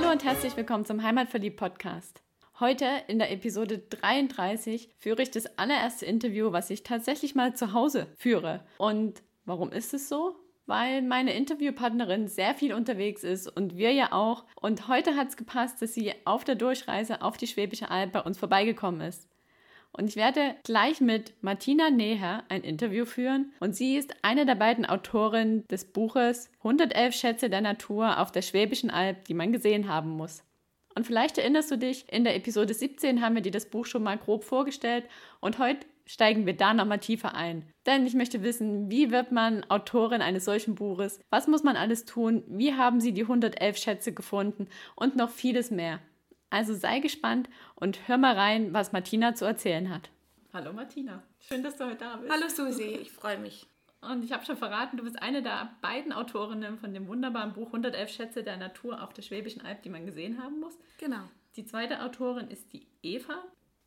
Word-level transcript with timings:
Hallo 0.00 0.12
und 0.12 0.24
herzlich 0.24 0.56
willkommen 0.56 0.86
zum 0.86 1.02
Heimatverliebt 1.02 1.58
Podcast. 1.58 2.22
Heute 2.58 2.86
in 3.08 3.18
der 3.18 3.30
Episode 3.30 3.80
33 3.90 4.88
führe 4.96 5.20
ich 5.20 5.30
das 5.30 5.58
allererste 5.58 6.06
Interview, 6.06 6.52
was 6.52 6.70
ich 6.70 6.82
tatsächlich 6.82 7.34
mal 7.34 7.54
zu 7.54 7.74
Hause 7.74 8.06
führe. 8.16 8.64
Und 8.78 9.22
warum 9.44 9.70
ist 9.70 9.92
es 9.92 10.08
so? 10.08 10.36
Weil 10.64 11.02
meine 11.02 11.34
Interviewpartnerin 11.34 12.28
sehr 12.28 12.54
viel 12.54 12.72
unterwegs 12.72 13.24
ist 13.24 13.46
und 13.46 13.76
wir 13.76 13.92
ja 13.92 14.12
auch. 14.12 14.46
Und 14.54 14.88
heute 14.88 15.16
hat 15.16 15.28
es 15.28 15.36
gepasst, 15.36 15.82
dass 15.82 15.92
sie 15.92 16.14
auf 16.24 16.44
der 16.44 16.54
Durchreise 16.54 17.20
auf 17.20 17.36
die 17.36 17.46
Schwäbische 17.46 17.90
Alb 17.90 18.12
bei 18.12 18.22
uns 18.22 18.38
vorbeigekommen 18.38 19.02
ist. 19.02 19.28
Und 19.92 20.08
ich 20.08 20.16
werde 20.16 20.54
gleich 20.64 21.00
mit 21.00 21.34
Martina 21.42 21.90
Neher 21.90 22.44
ein 22.48 22.62
Interview 22.62 23.04
führen. 23.04 23.52
Und 23.60 23.74
sie 23.74 23.96
ist 23.96 24.14
eine 24.22 24.46
der 24.46 24.54
beiden 24.54 24.86
Autorinnen 24.86 25.66
des 25.68 25.84
Buches 25.84 26.50
111 26.58 27.14
Schätze 27.14 27.50
der 27.50 27.60
Natur 27.60 28.18
auf 28.20 28.30
der 28.30 28.42
Schwäbischen 28.42 28.90
Alb, 28.90 29.24
die 29.24 29.34
man 29.34 29.52
gesehen 29.52 29.88
haben 29.88 30.10
muss. 30.10 30.44
Und 30.94 31.06
vielleicht 31.06 31.38
erinnerst 31.38 31.70
du 31.70 31.78
dich, 31.78 32.04
in 32.10 32.24
der 32.24 32.36
Episode 32.36 32.74
17 32.74 33.20
haben 33.20 33.34
wir 33.34 33.42
dir 33.42 33.52
das 33.52 33.70
Buch 33.70 33.86
schon 33.86 34.02
mal 34.02 34.18
grob 34.18 34.44
vorgestellt 34.44 35.04
und 35.40 35.58
heute 35.58 35.86
steigen 36.04 36.46
wir 36.46 36.56
da 36.56 36.74
nochmal 36.74 36.98
tiefer 36.98 37.34
ein. 37.34 37.64
Denn 37.86 38.04
ich 38.04 38.14
möchte 38.14 38.42
wissen, 38.42 38.90
wie 38.90 39.12
wird 39.12 39.30
man 39.30 39.64
Autorin 39.70 40.22
eines 40.22 40.44
solchen 40.44 40.74
Buches? 40.74 41.20
Was 41.30 41.46
muss 41.46 41.62
man 41.62 41.76
alles 41.76 42.04
tun? 42.04 42.42
Wie 42.48 42.74
haben 42.74 43.00
sie 43.00 43.12
die 43.12 43.22
111 43.22 43.76
Schätze 43.76 44.12
gefunden? 44.12 44.68
Und 44.96 45.14
noch 45.14 45.30
vieles 45.30 45.70
mehr. 45.70 46.00
Also 46.50 46.74
sei 46.74 46.98
gespannt 46.98 47.48
und 47.76 48.08
hör 48.08 48.18
mal 48.18 48.34
rein, 48.34 48.74
was 48.74 48.92
Martina 48.92 49.36
zu 49.36 49.44
erzählen 49.44 49.88
hat. 49.88 50.10
Hallo 50.52 50.72
Martina, 50.72 51.22
schön, 51.38 51.62
dass 51.62 51.76
du 51.76 51.84
heute 51.86 51.98
da 51.98 52.16
bist. 52.16 52.32
Hallo 52.32 52.48
Susi, 52.48 52.98
ich 53.00 53.12
freue 53.12 53.38
mich. 53.38 53.68
Und 54.00 54.24
ich 54.24 54.32
habe 54.32 54.44
schon 54.44 54.56
verraten, 54.56 54.96
du 54.96 55.04
bist 55.04 55.22
eine 55.22 55.42
der 55.42 55.70
beiden 55.80 56.12
Autorinnen 56.12 56.78
von 56.78 56.92
dem 56.92 57.06
wunderbaren 57.06 57.52
Buch 57.52 57.68
111 57.68 58.10
Schätze 58.10 58.42
der 58.42 58.56
Natur 58.56 59.00
auf 59.00 59.12
der 59.12 59.22
Schwäbischen 59.22 59.64
Alb, 59.64 59.82
die 59.82 59.90
man 59.90 60.06
gesehen 60.06 60.42
haben 60.42 60.58
muss. 60.58 60.76
Genau. 60.98 61.22
Die 61.54 61.66
zweite 61.66 62.02
Autorin 62.02 62.48
ist 62.48 62.72
die 62.72 62.88
Eva. 63.02 63.44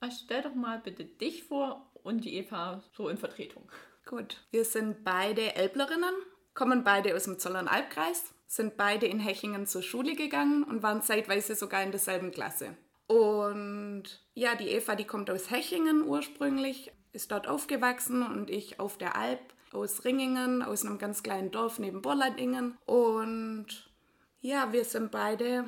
Stell 0.10 0.42
doch 0.42 0.54
mal 0.54 0.80
bitte 0.80 1.04
dich 1.04 1.44
vor 1.44 1.90
und 2.04 2.24
die 2.24 2.36
Eva 2.36 2.82
so 2.94 3.10
in 3.10 3.18
Vertretung. 3.18 3.64
Gut, 4.06 4.38
wir 4.52 4.64
sind 4.64 5.04
beide 5.04 5.56
Elblerinnen, 5.56 6.14
kommen 6.54 6.84
beide 6.84 7.16
aus 7.16 7.24
dem 7.24 7.40
Zollern-Albkreis 7.40 8.33
sind 8.48 8.78
beide 8.78 9.06
in 9.06 9.20
Hechingen 9.20 9.66
zur 9.66 9.82
Schule 9.82 10.16
gegangen 10.16 10.64
und 10.64 10.84
waren 10.84 11.02
zeitweise 11.02 11.56
sogar 11.56 11.84
in 11.84 11.92
derselben 11.92 12.32
Klasse. 12.32 12.76
Und 13.08 14.04
ja, 14.34 14.56
die 14.56 14.70
Eva, 14.70 14.96
die 14.96 15.06
kommt 15.06 15.30
aus 15.30 15.52
Hechingen 15.52 16.04
ursprünglich, 16.04 16.92
ist 17.12 17.32
dort 17.32 17.48
aufgewachsen 17.48 18.24
und 18.24 18.50
ich 18.50 18.80
auf 18.80 18.98
der 18.98 19.16
Alp 19.16 19.54
aus 19.72 20.06
Ringingen, 20.06 20.62
aus 20.62 20.86
einem 20.86 20.98
ganz 20.98 21.24
kleinen 21.24 21.52
Dorf 21.52 21.80
neben 21.80 22.02
Borladingen. 22.02 22.78
Und 22.86 23.92
ja, 24.40 24.72
wir 24.72 24.86
sind 24.86 25.12
beide 25.12 25.66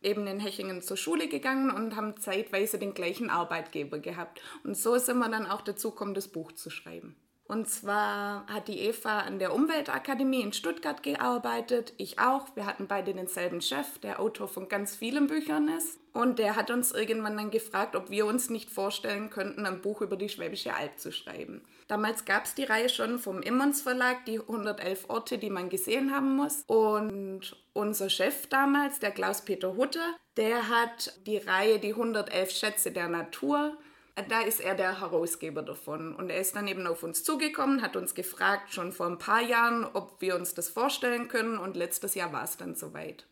eben 0.00 0.26
in 0.26 0.40
Hechingen 0.40 0.80
zur 0.82 0.96
Schule 0.96 1.28
gegangen 1.28 1.70
und 1.70 1.96
haben 1.96 2.16
zeitweise 2.18 2.78
den 2.78 2.94
gleichen 2.94 3.30
Arbeitgeber 3.30 3.98
gehabt. 3.98 4.40
Und 4.64 4.76
so 4.76 4.96
sind 4.98 5.18
wir 5.18 5.28
dann 5.28 5.46
auch 5.46 5.62
dazu 5.62 5.90
gekommen, 5.90 6.14
das 6.14 6.28
Buch 6.28 6.52
zu 6.52 6.70
schreiben. 6.70 7.16
Und 7.48 7.66
zwar 7.66 8.46
hat 8.46 8.68
die 8.68 8.80
Eva 8.80 9.20
an 9.20 9.38
der 9.38 9.54
Umweltakademie 9.54 10.42
in 10.42 10.52
Stuttgart 10.52 11.02
gearbeitet, 11.02 11.94
ich 11.96 12.18
auch. 12.18 12.54
Wir 12.54 12.66
hatten 12.66 12.86
beide 12.86 13.14
denselben 13.14 13.62
Chef, 13.62 13.98
der 14.00 14.20
Autor 14.20 14.48
von 14.48 14.68
ganz 14.68 14.94
vielen 14.94 15.28
Büchern 15.28 15.68
ist. 15.68 15.98
Und 16.12 16.38
der 16.38 16.56
hat 16.56 16.70
uns 16.70 16.92
irgendwann 16.92 17.38
dann 17.38 17.50
gefragt, 17.50 17.96
ob 17.96 18.10
wir 18.10 18.26
uns 18.26 18.50
nicht 18.50 18.68
vorstellen 18.68 19.30
könnten, 19.30 19.64
ein 19.64 19.80
Buch 19.80 20.02
über 20.02 20.16
die 20.16 20.28
Schwäbische 20.28 20.74
Alb 20.74 20.98
zu 20.98 21.10
schreiben. 21.10 21.62
Damals 21.86 22.26
gab 22.26 22.44
es 22.44 22.54
die 22.54 22.64
Reihe 22.64 22.90
schon 22.90 23.18
vom 23.18 23.40
Immons 23.40 23.80
Verlag, 23.80 24.26
die 24.26 24.40
111 24.40 25.06
Orte, 25.08 25.38
die 25.38 25.48
man 25.48 25.70
gesehen 25.70 26.14
haben 26.14 26.36
muss. 26.36 26.64
Und 26.66 27.56
unser 27.72 28.10
Chef 28.10 28.46
damals, 28.48 28.98
der 28.98 29.10
Klaus-Peter 29.10 29.74
Hutter, 29.74 30.16
der 30.36 30.68
hat 30.68 31.18
die 31.26 31.38
Reihe 31.38 31.78
Die 31.78 31.94
111 31.94 32.50
Schätze 32.50 32.92
der 32.92 33.08
Natur 33.08 33.78
da 34.22 34.40
ist 34.40 34.60
er 34.60 34.74
der 34.74 35.00
Herausgeber 35.00 35.62
davon. 35.62 36.14
Und 36.14 36.30
er 36.30 36.40
ist 36.40 36.56
dann 36.56 36.68
eben 36.68 36.86
auf 36.86 37.02
uns 37.02 37.24
zugekommen, 37.24 37.82
hat 37.82 37.96
uns 37.96 38.14
gefragt, 38.14 38.72
schon 38.72 38.92
vor 38.92 39.06
ein 39.06 39.18
paar 39.18 39.42
Jahren, 39.42 39.84
ob 39.84 40.20
wir 40.20 40.34
uns 40.34 40.54
das 40.54 40.68
vorstellen 40.68 41.28
können. 41.28 41.58
Und 41.58 41.76
letztes 41.76 42.14
Jahr 42.14 42.32
war 42.32 42.44
es 42.44 42.56
dann 42.56 42.74
soweit. 42.74 43.26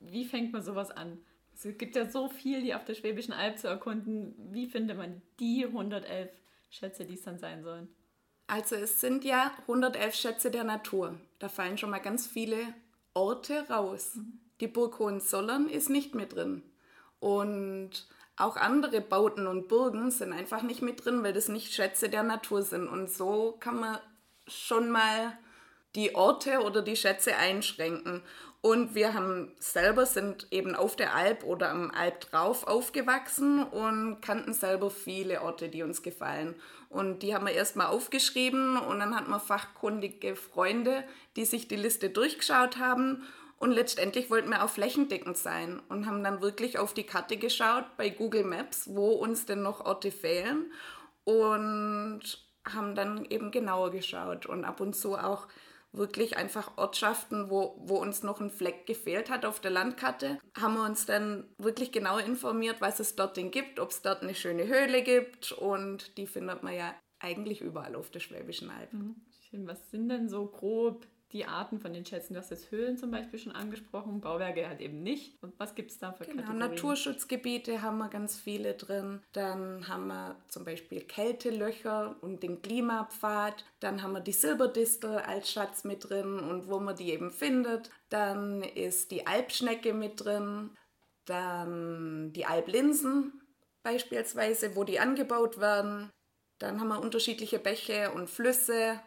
Wie 0.00 0.24
fängt 0.24 0.52
man 0.52 0.62
sowas 0.62 0.90
an? 0.90 1.18
Es 1.54 1.78
gibt 1.78 1.94
ja 1.94 2.10
so 2.10 2.28
viel, 2.28 2.62
die 2.62 2.74
auf 2.74 2.84
der 2.84 2.94
Schwäbischen 2.94 3.32
Alb 3.32 3.58
zu 3.58 3.68
erkunden. 3.68 4.34
Wie 4.50 4.66
findet 4.66 4.96
man 4.96 5.22
die 5.38 5.64
111 5.64 6.30
Schätze, 6.70 7.04
die 7.04 7.14
es 7.14 7.22
dann 7.22 7.38
sein 7.38 7.62
sollen? 7.62 7.88
Also 8.48 8.74
es 8.76 9.00
sind 9.00 9.24
ja 9.24 9.52
111 9.62 10.14
Schätze 10.14 10.50
der 10.50 10.64
Natur. 10.64 11.18
Da 11.38 11.48
fallen 11.48 11.78
schon 11.78 11.90
mal 11.90 12.00
ganz 12.00 12.26
viele 12.26 12.58
Orte 13.14 13.68
raus. 13.68 14.16
Mhm. 14.16 14.40
Die 14.60 14.68
Burg 14.68 14.98
Hohenzollern 14.98 15.68
ist 15.68 15.90
nicht 15.90 16.14
mit 16.14 16.34
drin. 16.34 16.62
Und 17.18 18.06
auch 18.42 18.56
andere 18.56 19.00
Bauten 19.00 19.46
und 19.46 19.68
Burgen 19.68 20.10
sind 20.10 20.32
einfach 20.32 20.62
nicht 20.62 20.82
mit 20.82 21.04
drin, 21.04 21.22
weil 21.22 21.32
das 21.32 21.48
nicht 21.48 21.72
Schätze 21.72 22.08
der 22.08 22.22
Natur 22.22 22.62
sind. 22.62 22.88
Und 22.88 23.10
so 23.10 23.56
kann 23.60 23.80
man 23.80 23.98
schon 24.46 24.90
mal 24.90 25.36
die 25.94 26.14
Orte 26.14 26.60
oder 26.60 26.82
die 26.82 26.96
Schätze 26.96 27.36
einschränken. 27.36 28.22
Und 28.60 28.94
wir 28.94 29.12
haben 29.14 29.52
selber 29.58 30.06
sind 30.06 30.46
eben 30.52 30.76
auf 30.76 30.94
der 30.94 31.14
Alp 31.14 31.42
oder 31.42 31.70
am 31.70 31.90
Alp 31.90 32.20
drauf 32.20 32.66
aufgewachsen 32.66 33.64
und 33.64 34.20
kannten 34.20 34.52
selber 34.52 34.88
viele 34.88 35.42
Orte, 35.42 35.68
die 35.68 35.82
uns 35.82 36.02
gefallen. 36.02 36.54
Und 36.88 37.22
die 37.24 37.34
haben 37.34 37.46
wir 37.46 37.54
erstmal 37.54 37.88
aufgeschrieben 37.88 38.76
und 38.76 39.00
dann 39.00 39.16
hatten 39.16 39.30
wir 39.30 39.40
fachkundige 39.40 40.36
Freunde, 40.36 41.02
die 41.34 41.44
sich 41.44 41.66
die 41.66 41.76
Liste 41.76 42.10
durchgeschaut 42.10 42.78
haben 42.78 43.24
und 43.62 43.70
letztendlich 43.70 44.28
wollten 44.28 44.50
wir 44.50 44.64
auch 44.64 44.70
flächendeckend 44.70 45.36
sein 45.36 45.80
und 45.88 46.06
haben 46.06 46.24
dann 46.24 46.42
wirklich 46.42 46.80
auf 46.80 46.94
die 46.94 47.06
Karte 47.06 47.36
geschaut 47.36 47.84
bei 47.96 48.08
Google 48.08 48.42
Maps, 48.42 48.92
wo 48.92 49.10
uns 49.10 49.46
denn 49.46 49.62
noch 49.62 49.86
Orte 49.86 50.10
fehlen 50.10 50.72
und 51.22 52.22
haben 52.68 52.96
dann 52.96 53.24
eben 53.24 53.52
genauer 53.52 53.92
geschaut 53.92 54.46
und 54.46 54.64
ab 54.64 54.80
und 54.80 54.96
zu 54.96 55.16
auch 55.16 55.46
wirklich 55.92 56.36
einfach 56.36 56.76
Ortschaften, 56.76 57.50
wo, 57.50 57.76
wo 57.84 57.98
uns 57.98 58.24
noch 58.24 58.40
ein 58.40 58.50
Fleck 58.50 58.84
gefehlt 58.84 59.30
hat 59.30 59.44
auf 59.44 59.60
der 59.60 59.70
Landkarte, 59.70 60.40
haben 60.58 60.74
wir 60.74 60.84
uns 60.84 61.06
dann 61.06 61.44
wirklich 61.58 61.92
genau 61.92 62.18
informiert, 62.18 62.80
was 62.80 62.98
es 62.98 63.14
dort 63.14 63.36
denn 63.36 63.52
gibt, 63.52 63.78
ob 63.78 63.90
es 63.90 64.02
dort 64.02 64.22
eine 64.22 64.34
schöne 64.34 64.66
Höhle 64.66 65.04
gibt 65.04 65.52
und 65.52 66.18
die 66.18 66.26
findet 66.26 66.64
man 66.64 66.74
ja 66.74 66.92
eigentlich 67.20 67.60
überall 67.60 67.94
auf 67.94 68.10
der 68.10 68.18
Schwäbischen 68.18 68.70
Alb. 68.70 68.92
Mhm. 68.92 69.14
Was 69.66 69.88
sind 69.92 70.08
denn 70.08 70.28
so 70.28 70.46
grob 70.46 71.06
die 71.32 71.46
Arten 71.46 71.80
von 71.80 71.92
den 71.92 72.04
Schätzen. 72.04 72.34
Du 72.34 72.40
hast 72.40 72.50
jetzt 72.50 72.70
Höhlen 72.70 72.98
zum 72.98 73.10
Beispiel 73.10 73.38
schon 73.38 73.52
angesprochen, 73.52 74.20
Bauwerke 74.20 74.68
halt 74.68 74.80
eben 74.80 75.02
nicht. 75.02 75.42
Und 75.42 75.58
was 75.58 75.74
gibt 75.74 75.90
es 75.90 75.98
da 75.98 76.12
für 76.12 76.24
genau, 76.24 76.42
Kategorien? 76.42 76.58
Naturschutzgebiete 76.58 77.82
haben 77.82 77.98
wir 77.98 78.08
ganz 78.08 78.38
viele 78.38 78.74
drin. 78.74 79.20
Dann 79.32 79.88
haben 79.88 80.08
wir 80.08 80.36
zum 80.48 80.64
Beispiel 80.64 81.00
Kältelöcher 81.00 82.16
und 82.20 82.42
den 82.42 82.60
Klimapfad. 82.60 83.64
Dann 83.80 84.02
haben 84.02 84.12
wir 84.12 84.20
die 84.20 84.32
Silberdistel 84.32 85.18
als 85.18 85.50
Schatz 85.50 85.84
mit 85.84 86.08
drin 86.08 86.38
und 86.38 86.68
wo 86.68 86.78
man 86.78 86.96
die 86.96 87.10
eben 87.10 87.30
findet. 87.30 87.90
Dann 88.10 88.62
ist 88.62 89.10
die 89.10 89.26
Alpschnecke 89.26 89.94
mit 89.94 90.24
drin. 90.24 90.76
Dann 91.24 92.32
die 92.32 92.44
Alblinsen 92.44 93.40
beispielsweise, 93.82 94.76
wo 94.76 94.84
die 94.84 95.00
angebaut 95.00 95.58
werden. 95.58 96.10
Dann 96.58 96.78
haben 96.78 96.88
wir 96.88 97.00
unterschiedliche 97.00 97.58
Bäche 97.58 98.12
und 98.12 98.28
Flüsse 98.28 99.00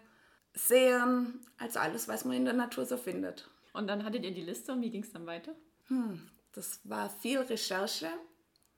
Seen, 0.56 1.42
also 1.58 1.80
alles, 1.80 2.08
was 2.08 2.26
man 2.26 2.38
in 2.38 2.46
der 2.46 2.54
Natur 2.54 2.86
so 2.86 2.98
findet. 2.98 3.50
Und 3.74 3.88
dann 3.88 4.06
hattet 4.06 4.24
ihr 4.24 4.34
die 4.34 4.42
Liste 4.42 4.72
und 4.72 4.82
wie 4.82 4.90
ging 4.90 5.04
es 5.04 5.12
dann 5.12 5.26
weiter? 5.26 5.54
Hm, 5.88 6.30
das 6.54 6.80
war 6.86 7.10
viel 7.10 7.40
Recherche 7.40 8.08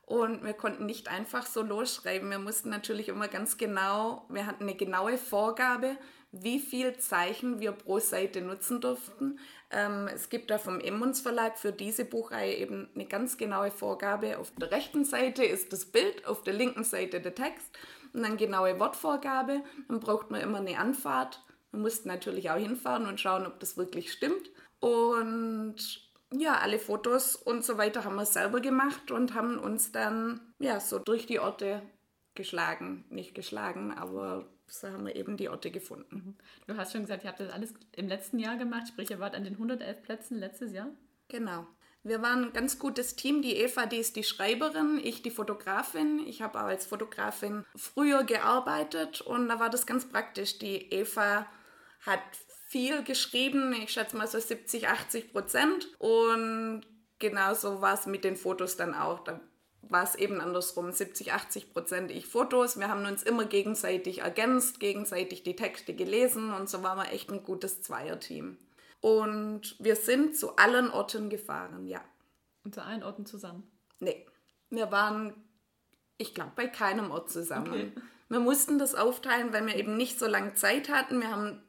und 0.02 0.44
wir 0.44 0.54
konnten 0.54 0.86
nicht 0.86 1.10
einfach 1.10 1.46
so 1.46 1.62
losschreiben. 1.62 2.30
Wir 2.30 2.40
mussten 2.40 2.70
natürlich 2.70 3.10
immer 3.10 3.28
ganz 3.28 3.58
genau, 3.58 4.26
wir 4.30 4.48
hatten 4.48 4.64
eine 4.64 4.76
genaue 4.76 5.18
Vorgabe, 5.18 5.98
wie 6.32 6.60
viel 6.60 6.98
Zeichen 6.98 7.60
wir 7.60 7.74
pro 7.74 8.00
Seite 8.00 8.42
nutzen 8.42 8.82
durften. 8.82 9.38
Ähm, 9.70 10.10
es 10.14 10.30
gibt 10.30 10.50
da 10.50 10.58
vom 10.58 10.80
Emmons 10.80 11.22
Verlag 11.22 11.58
für 11.60 11.72
diese 11.72 12.06
Buchreihe 12.06 12.56
eben 12.56 12.90
eine 12.96 13.06
ganz 13.06 13.38
genaue 13.38 13.70
Vorgabe. 13.70 14.38
Auf 14.40 14.52
der 14.56 14.72
rechten 14.72 15.06
Seite 15.06 15.44
ist 15.44 15.74
das 15.74 15.86
Bild, 15.86 16.26
auf 16.26 16.42
der 16.42 16.54
linken 16.54 16.84
Seite 16.84 17.22
der 17.22 17.36
Text 17.36 17.78
und 18.14 18.24
dann 18.24 18.38
genaue 18.38 18.80
Wortvorgabe. 18.80 19.62
Dann 19.88 20.00
braucht 20.00 20.32
man 20.32 20.42
immer 20.42 20.60
eine 20.60 20.80
Anfahrt 20.80 21.44
wir 21.78 21.84
mussten 21.84 22.08
natürlich 22.08 22.50
auch 22.50 22.58
hinfahren 22.58 23.06
und 23.06 23.20
schauen, 23.20 23.46
ob 23.46 23.60
das 23.60 23.78
wirklich 23.78 24.12
stimmt. 24.12 24.50
Und 24.80 25.76
ja, 26.34 26.58
alle 26.58 26.80
Fotos 26.80 27.36
und 27.36 27.64
so 27.64 27.78
weiter 27.78 28.04
haben 28.04 28.16
wir 28.16 28.26
selber 28.26 28.60
gemacht 28.60 29.12
und 29.12 29.36
haben 29.36 29.60
uns 29.60 29.92
dann 29.92 30.42
ja 30.60 30.80
so 30.80 30.98
durch 30.98 31.28
die 31.28 31.40
Orte 31.40 31.84
geschlagen. 32.34 33.06
Nicht 33.10 33.36
geschlagen, 33.36 33.94
aber 33.94 34.50
so 34.66 34.88
haben 34.88 35.06
wir 35.06 35.16
eben 35.16 35.38
die 35.38 35.50
Orte 35.50 35.70
gefunden. 35.70 36.16
Mhm. 36.16 36.36
Du 36.66 36.78
hast 36.78 36.92
schon 36.92 37.02
gesagt, 37.02 37.24
ihr 37.24 37.30
habt 37.30 37.40
das 37.40 37.54
alles 37.54 37.74
im 37.96 38.08
letzten 38.08 38.40
Jahr 38.40 38.58
gemacht, 38.58 38.88
sprich, 38.88 39.12
ihr 39.12 39.20
wart 39.20 39.36
an 39.36 39.44
den 39.44 39.54
111 39.54 40.02
Plätzen 40.02 40.38
letztes 40.40 40.74
Jahr? 40.74 40.90
Genau. 41.28 41.68
Wir 42.04 42.22
waren 42.22 42.46
ein 42.46 42.54
ganz 42.54 42.80
gutes 42.80 43.16
Team. 43.16 43.42
Die 43.42 43.56
Eva, 43.58 43.86
die 43.86 43.98
ist 43.98 44.16
die 44.16 44.24
Schreiberin, 44.24 45.00
ich 45.04 45.22
die 45.22 45.32
Fotografin. 45.32 46.26
Ich 46.26 46.42
habe 46.42 46.60
auch 46.60 46.68
als 46.68 46.86
Fotografin 46.86 47.66
früher 47.76 48.24
gearbeitet 48.24 49.22
und 49.22 49.50
da 49.50 49.60
war 49.60 49.70
das 49.70 49.86
ganz 49.86 50.08
praktisch. 50.08 50.58
Die 50.58 50.90
Eva 50.92 51.48
hat 52.08 52.22
viel 52.68 53.04
geschrieben, 53.04 53.74
ich 53.74 53.92
schätze 53.92 54.18
mal 54.18 54.28
so 54.28 54.40
70, 54.40 54.88
80 54.88 55.32
Prozent. 55.32 55.88
Und 56.00 56.82
genauso 57.20 57.82
war 57.82 57.94
es 57.94 58.06
mit 58.06 58.24
den 58.24 58.36
Fotos 58.36 58.76
dann 58.78 58.94
auch. 58.94 59.24
Da 59.24 59.40
war 59.82 60.04
es 60.04 60.16
eben 60.16 60.42
andersrum. 60.42 60.92
70, 60.92 61.34
80 61.34 61.74
Prozent 61.74 62.12
ich 62.12 62.26
Fotos. 62.28 62.80
Wir 62.80 62.90
haben 62.90 63.06
uns 63.06 63.24
immer 63.24 63.46
gegenseitig 63.46 64.20
ergänzt, 64.20 64.80
gegenseitig 64.80 65.44
die 65.44 65.56
Texte 65.56 65.94
gelesen 65.94 66.54
und 66.54 66.70
so 66.70 66.84
waren 66.84 66.98
wir 66.98 67.12
echt 67.14 67.32
ein 67.32 67.44
gutes 67.44 67.82
Zweierteam. 67.82 68.58
Und 69.00 69.76
wir 69.80 69.96
sind 69.96 70.36
zu 70.36 70.56
allen 70.58 70.90
Orten 70.90 71.30
gefahren, 71.30 71.88
ja. 71.88 72.04
Und 72.64 72.74
zu 72.74 72.84
allen 72.84 73.04
Orten 73.04 73.26
zusammen? 73.26 73.72
Nee. 74.00 74.26
Wir 74.70 74.92
waren, 74.92 75.34
ich 76.18 76.34
glaube, 76.34 76.52
bei 76.56 76.68
keinem 76.68 77.12
Ort 77.12 77.32
zusammen. 77.32 77.70
Okay. 77.70 77.92
Wir 78.30 78.40
mussten 78.40 78.78
das 78.78 78.94
aufteilen, 78.94 79.54
weil 79.54 79.66
wir 79.66 79.76
eben 79.76 79.96
nicht 79.96 80.20
so 80.20 80.28
lange 80.28 80.54
Zeit 80.54 80.90
hatten. 80.90 81.22
Wir 81.22 81.32
haben 81.32 81.62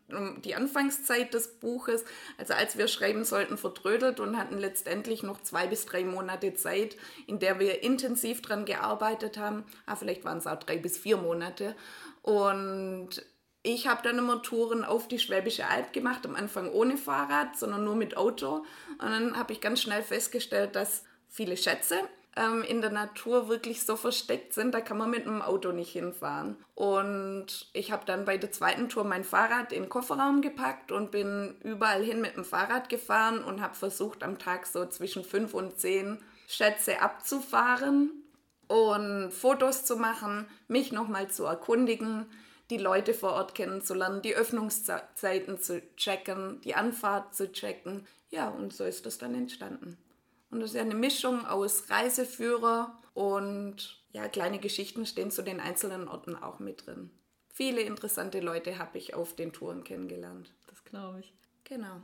die 0.42 0.54
Anfangszeit 0.54 1.32
des 1.32 1.60
Buches, 1.60 2.04
also 2.36 2.54
als 2.54 2.76
wir 2.76 2.88
schreiben 2.88 3.24
sollten, 3.24 3.56
vertrödelt 3.56 4.18
und 4.18 4.36
hatten 4.36 4.58
letztendlich 4.58 5.22
noch 5.22 5.40
zwei 5.42 5.66
bis 5.68 5.86
drei 5.86 6.04
Monate 6.04 6.54
Zeit, 6.54 6.96
in 7.26 7.38
der 7.38 7.60
wir 7.60 7.82
intensiv 7.84 8.42
dran 8.42 8.64
gearbeitet 8.64 9.38
haben. 9.38 9.64
Ah, 9.86 9.94
vielleicht 9.94 10.24
waren 10.24 10.38
es 10.38 10.46
auch 10.46 10.58
drei 10.58 10.78
bis 10.78 10.98
vier 10.98 11.16
Monate. 11.16 11.76
Und 12.22 13.24
ich 13.62 13.86
habe 13.86 14.02
dann 14.02 14.18
immer 14.18 14.42
Touren 14.42 14.84
auf 14.84 15.06
die 15.06 15.18
Schwäbische 15.18 15.66
Alb 15.66 15.92
gemacht, 15.92 16.26
am 16.26 16.34
Anfang 16.34 16.72
ohne 16.72 16.96
Fahrrad, 16.96 17.56
sondern 17.56 17.84
nur 17.84 17.96
mit 17.96 18.16
Auto. 18.16 18.64
Und 18.98 19.10
dann 19.10 19.36
habe 19.36 19.52
ich 19.52 19.60
ganz 19.60 19.82
schnell 19.82 20.02
festgestellt, 20.02 20.74
dass 20.74 21.04
viele 21.28 21.56
Schätze 21.56 22.00
ähm, 22.38 22.62
in 22.62 22.80
der 22.80 22.90
Natur 22.90 23.48
wirklich 23.48 23.82
so 23.82 23.96
versteckt 23.96 24.54
sind, 24.54 24.72
da 24.72 24.80
kann 24.80 24.96
man 24.96 25.10
mit 25.10 25.26
einem 25.26 25.42
Auto 25.42 25.72
nicht 25.72 25.90
hinfahren. 25.90 26.56
Und 26.74 27.68
ich 27.72 27.90
habe 27.90 28.06
dann 28.06 28.24
bei 28.24 28.38
der 28.38 28.52
zweiten 28.52 28.88
Tour 28.88 29.04
mein 29.04 29.24
Fahrrad 29.24 29.72
in 29.72 29.84
den 29.84 29.88
Kofferraum 29.88 30.40
gepackt 30.40 30.92
und 30.92 31.10
bin 31.10 31.56
überall 31.62 32.02
hin 32.02 32.20
mit 32.20 32.36
dem 32.36 32.44
Fahrrad 32.44 32.88
gefahren 32.88 33.42
und 33.42 33.60
habe 33.60 33.74
versucht, 33.74 34.22
am 34.22 34.38
Tag 34.38 34.66
so 34.66 34.86
zwischen 34.86 35.24
fünf 35.24 35.52
und 35.54 35.78
zehn 35.78 36.18
Schätze 36.46 37.02
abzufahren 37.02 38.10
und 38.68 39.32
Fotos 39.32 39.84
zu 39.84 39.96
machen, 39.96 40.46
mich 40.68 40.92
nochmal 40.92 41.28
zu 41.28 41.44
erkundigen, 41.44 42.26
die 42.70 42.78
Leute 42.78 43.14
vor 43.14 43.32
Ort 43.32 43.54
kennenzulernen, 43.54 44.22
die 44.22 44.34
Öffnungszeiten 44.34 45.58
zu 45.58 45.82
checken, 45.96 46.60
die 46.62 46.74
Anfahrt 46.74 47.34
zu 47.34 47.50
checken. 47.50 48.06
Ja, 48.30 48.48
und 48.48 48.74
so 48.74 48.84
ist 48.84 49.06
das 49.06 49.18
dann 49.18 49.34
entstanden. 49.34 49.96
Und 50.50 50.60
das 50.60 50.70
ist 50.70 50.76
ja 50.76 50.82
eine 50.82 50.94
Mischung 50.94 51.44
aus 51.46 51.90
Reiseführer 51.90 52.98
und 53.14 54.02
ja, 54.12 54.28
kleine 54.28 54.58
Geschichten 54.58 55.04
stehen 55.06 55.30
zu 55.30 55.42
den 55.42 55.60
einzelnen 55.60 56.08
Orten 56.08 56.34
auch 56.34 56.58
mit 56.58 56.86
drin. 56.86 57.10
Viele 57.52 57.82
interessante 57.82 58.40
Leute 58.40 58.78
habe 58.78 58.98
ich 58.98 59.14
auf 59.14 59.34
den 59.34 59.52
Touren 59.52 59.84
kennengelernt. 59.84 60.54
Das 60.68 60.84
glaube 60.84 61.20
ich. 61.20 61.34
Genau. 61.64 62.02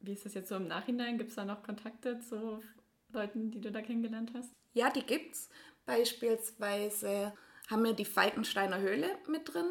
Wie 0.00 0.12
ist 0.12 0.26
das 0.26 0.34
jetzt 0.34 0.50
so 0.50 0.56
im 0.56 0.68
Nachhinein? 0.68 1.18
Gibt 1.18 1.30
es 1.30 1.36
da 1.36 1.44
noch 1.44 1.62
Kontakte 1.62 2.20
zu 2.20 2.62
Leuten, 3.12 3.50
die 3.50 3.60
du 3.60 3.72
da 3.72 3.80
kennengelernt 3.80 4.32
hast? 4.34 4.50
Ja, 4.74 4.90
die 4.90 5.04
gibt's. 5.04 5.48
Beispielsweise 5.86 7.32
haben 7.70 7.84
wir 7.84 7.94
die 7.94 8.04
Falkensteiner 8.04 8.78
Höhle 8.78 9.08
mit 9.26 9.52
drin. 9.52 9.66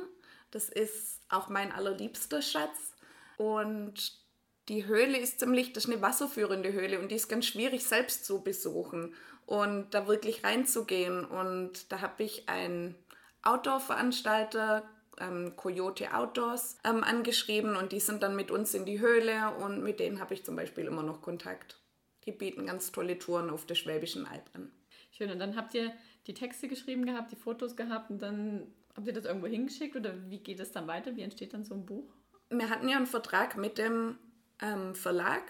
Das 0.52 0.70
ist 0.70 1.22
auch 1.30 1.50
mein 1.50 1.72
allerliebster 1.72 2.42
Schatz. 2.42 2.94
Und 3.38 4.23
die 4.70 4.86
Höhle 4.86 5.18
ist 5.18 5.40
ziemlich, 5.40 5.74
das 5.74 5.86
ist 5.86 5.92
eine 5.92 6.02
wasserführende 6.02 6.72
Höhle 6.72 7.00
und 7.00 7.12
die 7.12 7.16
ist 7.16 7.28
ganz 7.28 7.46
schwierig 7.46 7.84
selbst 7.84 8.26
zu 8.26 8.44
besuchen 8.44 9.14
und 9.46 9.94
da 9.94 10.08
wirklich 10.08 10.44
reinzugehen. 10.44 11.26
Und 11.26 11.92
da 11.92 12.02
habe 12.02 12.24
ich 12.24 12.48
einen 12.48 12.96
Outdoor-Veranstalter, 13.44 14.84
ähm, 15.20 15.56
Coyote 15.58 16.14
Outdoors, 16.14 16.78
ähm, 16.84 17.04
angeschrieben 17.04 17.76
und 17.76 17.92
die 17.92 18.00
sind 18.00 18.24
dann 18.24 18.36
mit 18.36 18.52
uns 18.52 18.74
in 18.74 18.86
die 18.86 19.00
Höhle 19.00 19.54
und 19.58 19.84
mit 19.84 20.00
denen 20.00 20.20
habe 20.20 20.34
ich 20.34 20.46
zum 20.46 20.56
Beispiel 20.56 20.86
immer 20.86 21.04
noch 21.04 21.22
Kontakt. 21.22 21.80
Die 22.26 22.32
bieten 22.32 22.66
ganz 22.66 22.92
tolle 22.92 23.20
Touren 23.20 23.50
auf 23.50 23.66
der 23.66 23.76
Schwäbischen 23.76 24.26
Alb 24.26 24.50
an. 24.54 24.72
Schön, 25.12 25.30
und 25.30 25.40
dann 25.40 25.58
habt 25.58 25.74
ihr 25.74 25.92
die 26.26 26.34
Texte 26.34 26.70
geschrieben 26.70 27.06
gehabt, 27.06 27.32
die 27.32 27.36
Fotos 27.36 27.76
gehabt 27.76 28.10
und 28.10 28.22
dann 28.22 28.74
habt 28.96 29.06
ihr 29.06 29.14
das 29.14 29.26
irgendwo 29.26 29.48
hingeschickt 29.48 29.96
oder 29.96 30.14
wie 30.30 30.40
geht 30.40 30.62
es 30.62 30.72
dann 30.72 30.88
weiter? 30.88 31.16
Wie 31.18 31.22
entsteht 31.22 31.54
dann 31.54 31.66
so 31.66 31.76
ein 31.76 31.86
Buch? 31.86 32.16
Wir 32.50 32.70
hatten 32.70 32.88
ja 32.88 32.98
einen 32.98 33.08
Vertrag 33.08 33.58
mit 33.58 33.78
dem 33.78 34.18
ähm, 34.64 34.96
Verlag 34.96 35.44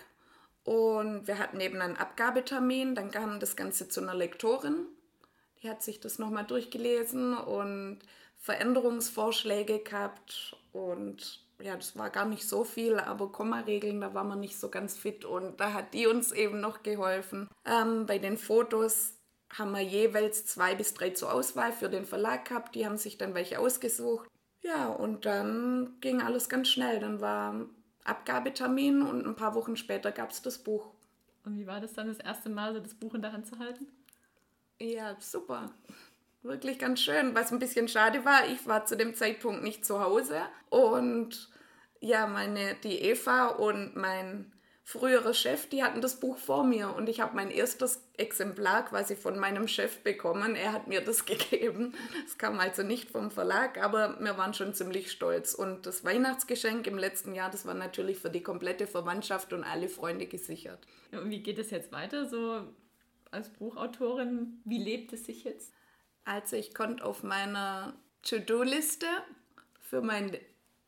und 0.64 1.28
wir 1.28 1.40
hatten 1.40 1.60
eben 1.60 1.80
einen 1.82 1.98
Abgabetermin. 1.98 2.96
Dann 2.96 3.12
kam 3.12 3.40
das 3.40 3.56
Ganze 3.56 3.88
zu 3.88 4.02
einer 4.02 4.16
Lektorin. 4.16 4.88
Die 5.62 5.70
hat 5.70 5.82
sich 5.82 6.00
das 6.00 6.20
nochmal 6.20 6.46
durchgelesen 6.46 7.38
und 7.38 8.00
Veränderungsvorschläge 8.42 9.80
gehabt 9.80 10.58
und 10.74 11.42
ja, 11.62 11.78
das 11.78 11.98
war 11.98 12.10
gar 12.10 12.26
nicht 12.26 12.48
so 12.48 12.66
viel, 12.66 13.00
aber 13.00 13.32
Kommaregeln, 13.32 14.02
da 14.02 14.14
war 14.14 14.26
man 14.26 14.42
nicht 14.42 14.60
so 14.60 14.70
ganz 14.70 14.98
fit 14.98 15.24
und 15.24 15.62
da 15.62 15.72
hat 15.72 15.94
die 15.94 16.08
uns 16.08 16.34
eben 16.34 16.60
noch 16.60 16.84
geholfen. 16.84 17.48
Ähm, 17.64 18.06
bei 18.06 18.18
den 18.18 18.38
Fotos 18.38 19.14
haben 19.58 19.72
wir 19.72 19.82
jeweils 19.82 20.46
zwei 20.46 20.76
bis 20.76 20.94
drei 20.94 21.12
zur 21.12 21.32
Auswahl 21.32 21.72
für 21.72 21.90
den 21.90 22.06
Verlag 22.06 22.50
gehabt, 22.50 22.76
die 22.76 22.86
haben 22.86 22.98
sich 22.98 23.18
dann 23.18 23.34
welche 23.34 23.60
ausgesucht. 23.60 24.28
Ja, 24.62 24.88
und 24.88 25.26
dann 25.26 25.98
ging 26.02 26.22
alles 26.22 26.50
ganz 26.50 26.70
schnell. 26.70 27.00
Dann 27.00 27.20
war 27.20 27.66
Abgabetermin 28.04 29.02
und 29.02 29.26
ein 29.26 29.36
paar 29.36 29.56
Wochen 29.56 29.76
später 29.76 30.12
gab 30.12 30.32
es 30.32 30.42
das 30.42 30.60
Buch. 30.60 30.92
Und 31.46 31.58
wie 31.58 31.68
war 31.68 31.82
das 31.82 31.94
dann 31.94 32.08
das 32.08 32.20
erste 32.20 32.50
Mal, 32.50 32.74
so 32.74 32.80
das 32.80 32.94
Buch 32.94 33.14
in 33.14 33.22
der 33.22 33.34
Hand 33.34 33.48
zu 33.48 33.60
halten? 33.60 33.88
Ja, 34.80 35.16
super. 35.20 35.72
Wirklich 36.42 36.80
ganz 36.80 37.02
schön. 37.02 37.36
Was 37.36 37.52
ein 37.52 37.60
bisschen 37.60 37.88
schade 37.88 38.26
war, 38.26 38.48
ich 38.48 38.68
war 38.68 38.86
zu 38.86 38.98
dem 38.98 39.16
Zeitpunkt 39.16 39.64
nicht 39.64 39.86
zu 39.86 40.02
Hause 40.02 40.42
und 40.70 41.50
ja, 42.02 42.28
meine, 42.28 42.76
die 42.84 43.00
Eva 43.00 43.48
und 43.48 43.96
mein 43.96 44.52
frühere 44.86 45.34
Chef, 45.34 45.68
die 45.70 45.82
hatten 45.82 46.02
das 46.02 46.20
Buch 46.20 46.38
vor 46.38 46.66
mir 46.66 46.94
und 46.94 47.08
ich 47.08 47.22
habe 47.22 47.36
mein 47.36 47.52
erstes 47.52 48.04
Exemplar 48.18 48.86
quasi 48.86 49.16
von 49.16 49.40
meinem 49.40 49.68
Chef 49.68 50.00
bekommen. 50.00 50.56
Er 50.56 50.74
hat 50.74 50.88
mir 50.88 51.02
das 51.02 51.26
gegeben. 51.26 51.94
Es 52.26 52.38
kam 52.38 52.60
also 52.60 52.84
nicht 52.84 53.10
vom 53.10 53.32
Verlag, 53.32 53.82
aber 53.82 54.20
wir 54.20 54.38
waren 54.38 54.54
schon 54.54 54.74
ziemlich 54.74 55.12
stolz. 55.12 55.54
Und 55.54 55.86
das 55.86 56.04
Weihnachtsgeschenk 56.04 56.86
im 56.86 56.98
letzten 56.98 57.34
Jahr, 57.34 57.50
das 57.50 57.66
war 57.66 57.74
natürlich 57.74 58.20
für 58.20 58.30
die 58.30 58.44
komplette 58.44 58.86
Verwandtschaft 58.86 59.54
und 59.54 59.64
alle 59.64 59.88
Freunde 59.88 60.26
gesichert. 60.26 60.86
Und 61.12 61.30
wie 61.30 61.42
geht 61.42 61.60
es 61.60 61.72
jetzt 61.72 61.92
weiter, 61.94 62.28
so 62.28 62.64
als 63.32 63.50
Buchautorin? 63.50 64.62
Wie 64.66 64.84
lebt 64.84 65.14
es 65.14 65.26
sich 65.26 65.46
jetzt? 65.46 65.74
Also 66.26 66.58
ich 66.58 66.74
konnte 66.74 67.06
auf 67.06 67.24
meiner 67.24 67.94
To-Do-Liste 68.24 69.08
für 69.80 70.02
mein 70.02 70.38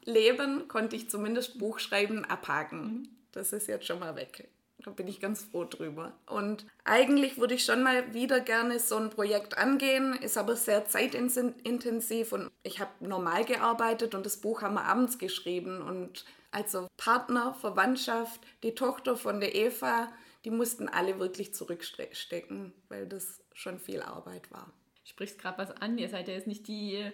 Leben, 0.03 0.67
konnte 0.67 0.95
ich 0.95 1.09
zumindest 1.09 1.57
Buchschreiben 1.57 2.25
abhaken. 2.25 2.81
Mhm. 2.81 3.14
Das 3.35 3.53
ist 3.53 3.67
jetzt 3.67 3.85
schon 3.85 3.99
mal 3.99 4.15
weg. 4.15 4.49
Da 4.79 4.91
bin 4.91 5.07
ich 5.07 5.19
ganz 5.19 5.43
froh 5.43 5.65
drüber. 5.65 6.13
Und 6.25 6.65
eigentlich 6.83 7.37
würde 7.37 7.53
ich 7.53 7.65
schon 7.65 7.83
mal 7.83 8.13
wieder 8.13 8.39
gerne 8.39 8.79
so 8.79 8.97
ein 8.97 9.09
Projekt 9.09 9.57
angehen, 9.57 10.13
ist 10.13 10.37
aber 10.37 10.55
sehr 10.55 10.85
zeitintensiv 10.85 12.31
und 12.31 12.49
ich 12.63 12.79
habe 12.79 12.91
normal 12.99 13.45
gearbeitet 13.45 14.15
und 14.15 14.25
das 14.25 14.37
Buch 14.37 14.61
haben 14.61 14.75
wir 14.75 14.85
abends 14.85 15.17
geschrieben. 15.17 15.81
Und 15.81 16.25
also 16.51 16.87
Partner, 16.97 17.53
Verwandtschaft, 17.53 18.41
die 18.63 18.73
Tochter 18.75 19.17
von 19.17 19.39
der 19.39 19.55
Eva, 19.55 20.11
die 20.45 20.51
mussten 20.51 20.87
alle 20.87 21.19
wirklich 21.19 21.53
zurückstecken, 21.53 22.73
weil 22.89 23.07
das 23.07 23.41
schon 23.53 23.79
viel 23.79 24.01
Arbeit 24.01 24.51
war. 24.51 24.71
Sprichst 25.03 25.39
gerade 25.39 25.57
was 25.57 25.71
an, 25.81 25.97
ihr 25.97 26.09
seid 26.09 26.27
ja 26.27 26.33
jetzt 26.35 26.47
nicht 26.47 26.67
die 26.67 27.11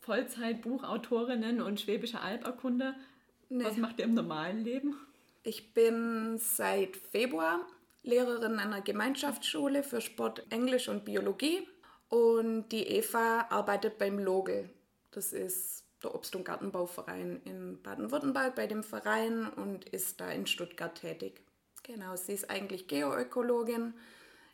Vollzeit-Buchautorinnen 0.00 1.62
und 1.62 1.80
schwäbische 1.80 2.20
Alberkunde. 2.20 2.94
Nee. 3.48 3.64
Was 3.64 3.76
macht 3.76 3.98
ihr 3.98 4.06
im 4.06 4.14
normalen 4.14 4.64
Leben? 4.64 4.96
Ich 5.44 5.74
bin 5.74 6.38
seit 6.38 6.96
Februar 6.96 7.66
Lehrerin 8.04 8.58
einer 8.58 8.80
Gemeinschaftsschule 8.80 9.82
für 9.82 10.00
Sport, 10.00 10.44
Englisch 10.50 10.88
und 10.88 11.04
Biologie. 11.04 11.66
Und 12.08 12.68
die 12.68 12.86
Eva 12.86 13.46
arbeitet 13.48 13.98
beim 13.98 14.18
Logel. 14.18 14.70
Das 15.10 15.32
ist 15.32 15.84
der 16.02 16.14
Obst- 16.14 16.36
und 16.36 16.44
Gartenbauverein 16.44 17.40
in 17.44 17.82
Baden-Württemberg 17.82 18.54
bei 18.54 18.66
dem 18.66 18.82
Verein 18.82 19.48
und 19.48 19.88
ist 19.88 20.20
da 20.20 20.30
in 20.30 20.46
Stuttgart 20.46 20.94
tätig. 20.94 21.40
Genau, 21.82 22.14
sie 22.16 22.32
ist 22.32 22.50
eigentlich 22.50 22.86
Geoökologin. 22.86 23.94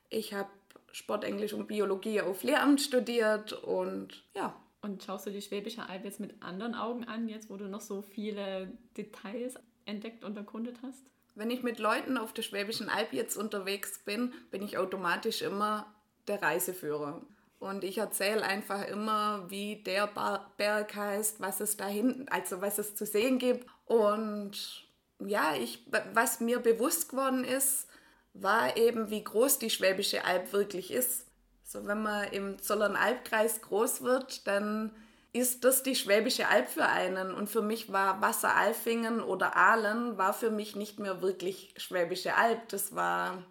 Ich 0.09 0.33
habe 0.33 0.49
Sport, 0.93 1.25
Englisch 1.25 1.53
und 1.53 1.69
Biologie 1.69 2.23
auf 2.23 2.43
Lehramt 2.43 2.81
studiert 2.81 3.53
und 3.53 4.25
ja. 4.35 4.55
Und 4.81 5.03
schaust 5.03 5.27
du 5.27 5.31
die 5.31 5.43
Schwäbische 5.43 5.89
Alb 5.89 6.05
jetzt 6.05 6.21
mit 6.21 6.41
anderen 6.41 6.77
Augen 6.77 7.05
an, 7.05 7.29
jetzt 7.29 7.51
wo 7.51 7.57
du 7.57 7.67
noch 7.67 7.81
so 7.81 8.01
viele 8.01 8.73
Details 8.97 9.57
entdeckt 9.89 10.25
und 10.25 10.37
erkundet 10.37 10.77
hast? 10.83 11.03
Wenn 11.35 11.51
ich 11.51 11.63
mit 11.63 11.79
Leuten 11.79 12.17
auf 12.17 12.33
der 12.33 12.43
Schwäbischen 12.43 12.89
Alb 12.89 13.13
jetzt 13.13 13.37
unterwegs 13.37 14.01
bin, 14.05 14.33
bin 14.51 14.63
ich 14.63 14.77
automatisch 14.77 15.43
immer 15.43 15.87
der 16.27 16.43
Reiseführer. 16.43 17.23
Und 17.61 17.83
ich 17.83 17.99
erzähle 17.99 18.43
einfach 18.43 18.87
immer, 18.87 19.51
wie 19.51 19.77
der 19.83 20.09
Berg 20.57 20.95
heißt, 20.95 21.41
was 21.41 21.61
es 21.61 21.77
da 21.77 21.87
hinten, 21.87 22.29
also 22.29 22.61
was 22.61 22.79
es 22.79 22.95
zu 22.95 23.05
sehen 23.05 23.39
gibt. 23.39 23.67
Und 23.87 24.87
ja, 25.21 25.55
ich, 25.57 25.85
was 26.13 26.41
mir 26.41 26.61
bewusst 26.61 27.11
geworden 27.11 27.45
ist, 27.45 27.89
war 28.35 28.77
eben, 28.77 29.11
wie 29.11 29.25
groß 29.25 29.59
die 29.59 29.71
Schwäbische 29.71 30.25
Alb 30.25 30.53
wirklich 30.53 30.93
ist. 30.93 31.27
So, 31.65 31.87
wenn 31.87 32.03
man 32.03 32.29
im 32.33 32.61
Zollernalbkreis 32.63 33.61
groß 33.63 34.03
wird, 34.03 34.47
dann 34.47 34.95
ist 35.39 35.65
das 35.65 35.83
die 35.83 35.97
Schwäbische 35.97 36.49
Alb 36.49 36.69
für 36.69 36.87
einen. 36.87 37.33
Und 37.33 37.49
für 37.49 37.63
mich 37.63 37.93
war 37.93 38.21
Wasseralfingen 38.21 39.21
oder 39.21 39.57
Aalen 39.57 40.19
war 40.19 40.35
für 40.35 40.51
mich 40.51 40.77
nicht 40.77 40.99
mehr 40.99 41.23
wirklich 41.23 41.75
Schwäbische 41.77 42.35
Alb. 42.35 42.69
Das 42.69 42.95
war 42.95 43.43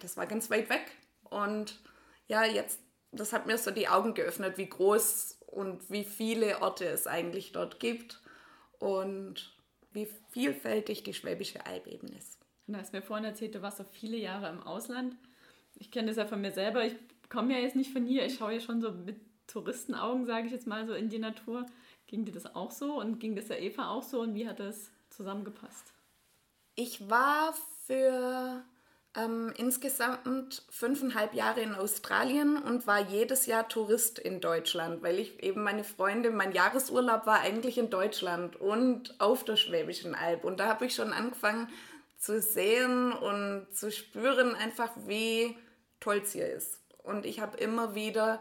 das 0.00 0.16
war 0.16 0.26
ganz 0.26 0.50
weit 0.50 0.68
weg. 0.70 0.92
Und 1.24 1.78
ja, 2.28 2.44
jetzt, 2.44 2.80
das 3.10 3.32
hat 3.32 3.46
mir 3.46 3.58
so 3.58 3.70
die 3.70 3.88
Augen 3.88 4.14
geöffnet, 4.14 4.58
wie 4.58 4.68
groß 4.68 5.38
und 5.46 5.90
wie 5.90 6.04
viele 6.04 6.62
Orte 6.62 6.86
es 6.86 7.06
eigentlich 7.06 7.52
dort 7.52 7.80
gibt 7.80 8.20
und 8.78 9.56
wie 9.92 10.08
vielfältig 10.30 11.02
die 11.02 11.14
Schwäbische 11.14 11.66
Alb 11.66 11.86
eben 11.86 12.08
ist. 12.08 12.38
Du 12.66 12.76
hast 12.76 12.92
mir 12.92 13.02
vorhin 13.02 13.26
erzählt, 13.26 13.54
du 13.54 13.62
warst 13.62 13.78
so 13.78 13.84
viele 13.84 14.16
Jahre 14.16 14.48
im 14.48 14.62
Ausland. 14.62 15.16
Ich 15.74 15.90
kenne 15.90 16.08
das 16.08 16.16
ja 16.16 16.26
von 16.26 16.40
mir 16.40 16.52
selber. 16.52 16.84
Ich 16.84 16.94
komme 17.28 17.52
ja 17.52 17.58
jetzt 17.58 17.76
nicht 17.76 17.92
von 17.92 18.06
hier. 18.06 18.24
Ich 18.24 18.36
schaue 18.36 18.54
ja 18.54 18.60
schon 18.60 18.80
so 18.80 18.92
mit 18.92 19.20
Touristenaugen, 19.46 20.26
sage 20.26 20.46
ich 20.46 20.52
jetzt 20.52 20.66
mal, 20.66 20.86
so 20.86 20.94
in 20.94 21.08
die 21.08 21.18
Natur. 21.18 21.66
Ging 22.06 22.24
dir 22.24 22.32
das 22.32 22.54
auch 22.54 22.70
so 22.70 22.98
und 23.00 23.18
ging 23.20 23.36
das 23.36 23.46
der 23.46 23.62
Eva 23.62 23.88
auch 23.88 24.02
so 24.02 24.20
und 24.20 24.34
wie 24.34 24.48
hat 24.48 24.60
das 24.60 24.90
zusammengepasst? 25.10 25.92
Ich 26.74 27.08
war 27.10 27.54
für 27.86 28.64
ähm, 29.14 29.52
insgesamt 29.56 30.62
fünfeinhalb 30.70 31.34
Jahre 31.34 31.60
in 31.60 31.74
Australien 31.74 32.56
und 32.56 32.86
war 32.86 33.00
jedes 33.00 33.46
Jahr 33.46 33.68
Tourist 33.68 34.18
in 34.18 34.40
Deutschland, 34.40 35.02
weil 35.02 35.18
ich 35.18 35.42
eben 35.42 35.62
meine 35.62 35.84
Freunde, 35.84 36.30
mein 36.30 36.52
Jahresurlaub 36.52 37.26
war 37.26 37.40
eigentlich 37.40 37.76
in 37.76 37.90
Deutschland 37.90 38.56
und 38.56 39.20
auf 39.20 39.44
der 39.44 39.56
Schwäbischen 39.56 40.14
Alb. 40.14 40.44
Und 40.44 40.60
da 40.60 40.68
habe 40.68 40.86
ich 40.86 40.94
schon 40.94 41.12
angefangen 41.12 41.68
zu 42.16 42.40
sehen 42.40 43.12
und 43.12 43.66
zu 43.72 43.90
spüren, 43.90 44.54
einfach 44.54 44.90
wie 45.06 45.56
toll 46.00 46.22
es 46.24 46.32
hier 46.32 46.50
ist. 46.50 46.80
Und 47.02 47.26
ich 47.26 47.40
habe 47.40 47.58
immer 47.58 47.94
wieder 47.94 48.40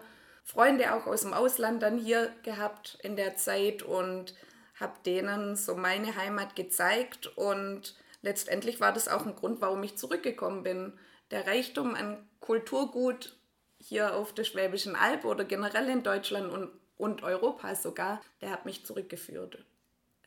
Freunde 0.51 0.93
auch 0.93 1.07
aus 1.07 1.21
dem 1.21 1.33
Ausland 1.33 1.81
dann 1.81 1.97
hier 1.97 2.29
gehabt 2.43 2.97
in 3.03 3.15
der 3.15 3.37
Zeit 3.37 3.83
und 3.83 4.35
habe 4.75 4.97
denen 5.05 5.55
so 5.55 5.75
meine 5.75 6.17
Heimat 6.17 6.57
gezeigt 6.57 7.27
und 7.37 7.95
letztendlich 8.21 8.81
war 8.81 8.91
das 8.91 9.07
auch 9.07 9.25
ein 9.25 9.37
Grund, 9.37 9.61
warum 9.61 9.81
ich 9.81 9.97
zurückgekommen 9.97 10.63
bin. 10.63 10.99
Der 11.29 11.47
Reichtum 11.47 11.95
an 11.95 12.27
Kulturgut 12.41 13.37
hier 13.79 14.13
auf 14.13 14.33
der 14.33 14.43
Schwäbischen 14.43 14.97
Alb 14.97 15.23
oder 15.23 15.45
generell 15.45 15.87
in 15.87 16.03
Deutschland 16.03 16.51
und, 16.51 16.69
und 16.97 17.23
Europa 17.23 17.73
sogar, 17.75 18.21
der 18.41 18.51
hat 18.51 18.65
mich 18.65 18.85
zurückgeführt. 18.85 19.63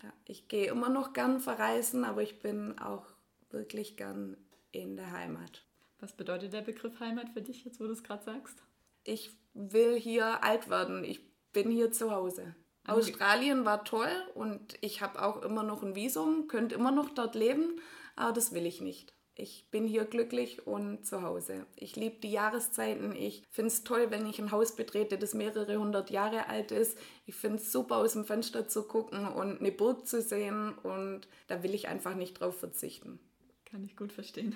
Ja, 0.02 0.10
ich 0.24 0.48
gehe 0.48 0.68
immer 0.68 0.88
noch 0.88 1.12
gern 1.12 1.38
verreisen, 1.38 2.02
aber 2.02 2.22
ich 2.22 2.40
bin 2.40 2.78
auch 2.78 3.04
wirklich 3.50 3.98
gern 3.98 4.38
in 4.72 4.96
der 4.96 5.12
Heimat. 5.12 5.66
Was 6.00 6.16
bedeutet 6.16 6.54
der 6.54 6.62
Begriff 6.62 6.98
Heimat 6.98 7.28
für 7.34 7.42
dich 7.42 7.66
jetzt, 7.66 7.78
wo 7.78 7.84
du 7.84 7.92
es 7.92 8.02
gerade 8.02 8.24
sagst? 8.24 8.62
Ich 9.04 9.30
will 9.54 9.98
hier 9.98 10.44
alt 10.44 10.68
werden. 10.68 11.04
Ich 11.04 11.20
bin 11.52 11.70
hier 11.70 11.92
zu 11.92 12.10
Hause. 12.10 12.54
Australien 12.86 13.64
war 13.64 13.84
toll 13.84 14.12
und 14.34 14.76
ich 14.82 15.00
habe 15.00 15.22
auch 15.22 15.42
immer 15.42 15.62
noch 15.62 15.82
ein 15.82 15.94
Visum, 15.94 16.48
könnte 16.48 16.74
immer 16.74 16.90
noch 16.90 17.08
dort 17.08 17.34
leben, 17.34 17.80
aber 18.14 18.32
das 18.32 18.52
will 18.52 18.66
ich 18.66 18.82
nicht. 18.82 19.14
Ich 19.36 19.68
bin 19.70 19.88
hier 19.88 20.04
glücklich 20.04 20.66
und 20.66 21.04
zu 21.04 21.22
Hause. 21.22 21.66
Ich 21.74 21.96
liebe 21.96 22.20
die 22.20 22.30
Jahreszeiten. 22.30 23.16
Ich 23.16 23.42
finde 23.50 23.68
es 23.68 23.82
toll, 23.82 24.10
wenn 24.10 24.26
ich 24.26 24.38
ein 24.38 24.52
Haus 24.52 24.76
betrete, 24.76 25.18
das 25.18 25.34
mehrere 25.34 25.76
hundert 25.76 26.10
Jahre 26.10 26.48
alt 26.48 26.70
ist. 26.70 26.96
Ich 27.26 27.34
finde 27.34 27.56
es 27.58 27.72
super, 27.72 27.96
aus 27.96 28.12
dem 28.12 28.24
Fenster 28.24 28.68
zu 28.68 28.84
gucken 28.86 29.26
und 29.26 29.58
eine 29.58 29.72
Burg 29.72 30.06
zu 30.06 30.22
sehen. 30.22 30.78
Und 30.78 31.26
da 31.48 31.64
will 31.64 31.74
ich 31.74 31.88
einfach 31.88 32.14
nicht 32.14 32.34
drauf 32.34 32.60
verzichten. 32.60 33.18
Kann 33.64 33.82
ich 33.82 33.96
gut 33.96 34.12
verstehen. 34.12 34.54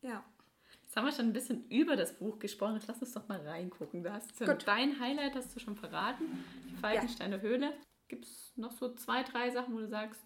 Ja. 0.00 0.24
Jetzt 0.90 0.96
haben 0.96 1.04
wir 1.04 1.12
schon 1.12 1.26
ein 1.26 1.32
bisschen 1.32 1.68
über 1.68 1.94
das 1.94 2.18
Buch 2.18 2.40
gesprochen. 2.40 2.74
Jetzt 2.74 2.88
lass 2.88 3.00
uns 3.00 3.12
doch 3.12 3.28
mal 3.28 3.38
reingucken. 3.46 4.02
Du 4.02 4.12
hast 4.12 4.36
schon 4.36 4.58
dein 4.66 4.98
Highlight, 4.98 5.36
hast 5.36 5.54
du 5.54 5.60
schon 5.60 5.76
verraten. 5.76 6.24
Die 6.68 6.74
Falkensteiner 6.74 7.36
ja. 7.36 7.42
Höhle. 7.42 7.72
Gibt 8.08 8.24
es 8.24 8.52
noch 8.56 8.72
so 8.72 8.92
zwei, 8.96 9.22
drei 9.22 9.52
Sachen, 9.52 9.72
wo 9.72 9.78
du 9.78 9.86
sagst, 9.86 10.20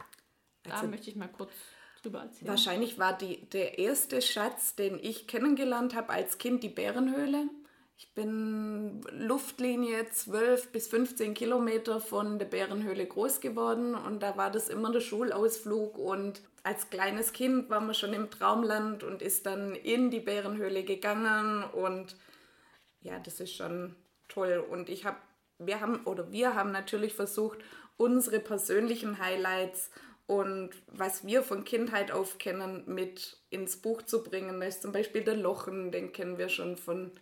da 0.63 0.71
also, 0.71 0.87
möchte 0.87 1.11
ich 1.11 1.17
mal 1.17 1.29
kurz 1.29 1.53
drüber 2.01 2.21
erzählen? 2.21 2.49
Wahrscheinlich 2.49 2.99
war 2.99 3.13
die, 3.13 3.45
der 3.51 3.79
erste 3.79 4.23
Schatz, 4.23 4.75
den 4.75 4.99
ich 4.99 5.27
kennengelernt 5.27 5.95
habe 5.95 6.09
als 6.09 6.39
Kind, 6.39 6.63
die 6.63 6.71
Bärenhöhle. 6.71 7.51
Ich 7.97 8.13
bin 8.13 9.03
Luftlinie 9.13 10.09
12 10.11 10.73
bis 10.73 10.89
15 10.89 11.35
Kilometer 11.35 12.01
von 12.01 12.39
der 12.39 12.47
Bärenhöhle 12.47 13.07
groß 13.07 13.41
geworden 13.41 13.95
und 13.95 14.23
da 14.23 14.37
war 14.37 14.51
das 14.51 14.69
immer 14.69 14.91
der 14.91 15.01
Schulausflug 15.01 15.97
und 15.97 16.43
als 16.65 16.91
kleines 16.91 17.33
Kind 17.33 17.71
war 17.71 17.81
man 17.81 17.95
schon 17.95 18.13
im 18.13 18.31
Traumland 18.31 19.05
und 19.05 19.23
ist 19.23 19.47
dann 19.47 19.75
in 19.75 20.11
die 20.11 20.21
Bärenhöhle 20.21 20.83
gegangen 20.83 21.65
und 21.73 22.17
ja, 23.03 23.19
das 23.21 23.39
ist 23.39 23.55
schon 23.55 23.95
toll 24.29 24.65
und 24.69 24.89
ich 24.89 25.05
habe 25.05 25.19
wir 25.59 25.81
haben 25.81 26.05
oder 26.05 26.33
wir 26.33 26.55
haben 26.55 26.73
natürlich 26.73 27.15
versucht 27.15 27.59
unsere 27.97 28.41
persönlichen 28.41 29.19
Highlights 29.19 29.91
und 30.27 30.71
was 30.89 31.27
wir 31.27 31.43
von 31.43 31.65
Kindheit 31.65 32.11
auf 32.11 32.39
kennen 32.39 32.83
mit 32.87 33.37
ins 33.51 33.77
Buch 33.77 34.03
zu 34.03 34.25
bringen. 34.25 34.59
Da 34.59 34.67
ist 34.67 34.83
zum 34.83 34.93
Beispiel 34.93 35.23
der 35.23 35.37
Lochen, 35.37 35.93
den 35.93 36.13
kennen 36.13 36.39
wir 36.39 36.49
schon 36.49 36.77
von 36.77 37.13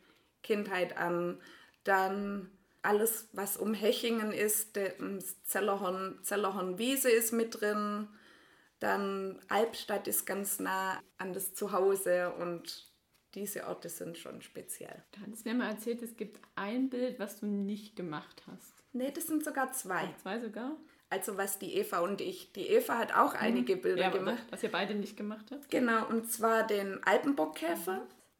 Kindheit 0.43 0.97
an. 0.97 1.41
Dann 1.85 2.51
alles, 2.83 3.29
was 3.33 3.57
um 3.57 3.75
Hechingen 3.75 4.33
ist, 4.33 4.77
der 4.77 4.95
Zellerhorn, 5.45 6.19
Zellerhorn 6.23 6.79
Wiese 6.79 7.11
ist 7.11 7.33
mit 7.33 7.61
drin. 7.61 8.09
Dann 8.81 9.41
Albstadt 9.49 10.09
ist 10.09 10.27
ganz 10.27 10.59
nah 10.59 11.01
an 11.17 11.33
das 11.33 11.55
Zuhause 11.55 12.33
und 12.33 12.91
diese 13.35 13.67
Orte 13.67 13.89
sind 13.89 14.19
schon 14.19 14.43
speziell. 14.43 15.05
Du 15.13 15.21
hast 15.31 15.45
mir 15.45 15.55
mal 15.55 15.71
erzählt, 15.71 16.03
es 16.03 16.17
gibt 16.17 16.41
ein 16.57 16.91
Bild, 16.91 17.19
was 17.19 17.41
du 17.41 17.47
nicht 17.47 17.97
gemacht 17.97 18.43
hast. 18.51 18.75
Nee, 18.93 19.11
das 19.11 19.27
sind 19.27 19.45
sogar 19.45 19.73
zwei. 19.73 20.11
Ach, 20.13 20.23
zwei 20.23 20.41
sogar? 20.41 20.77
Also 21.09 21.37
was 21.39 21.59
die 21.59 21.75
Eva 21.77 22.01
und 22.01 22.21
ich. 22.21 22.53
Die 22.53 22.67
Eva 22.69 22.99
hat 22.99 23.15
auch 23.15 23.35
mhm. 23.35 23.41
einige 23.41 23.77
Bilder 23.77 24.05
ja, 24.05 24.11
gemacht. 24.11 24.45
Was 24.51 24.63
ihr 24.63 24.71
beide 24.71 24.95
nicht 24.95 25.17
gemacht 25.17 25.47
habt? 25.51 25.71
Genau, 25.71 26.07
und 26.09 26.31
zwar 26.31 26.67
den 26.67 27.03
Alpenbockkäfer. 27.05 27.99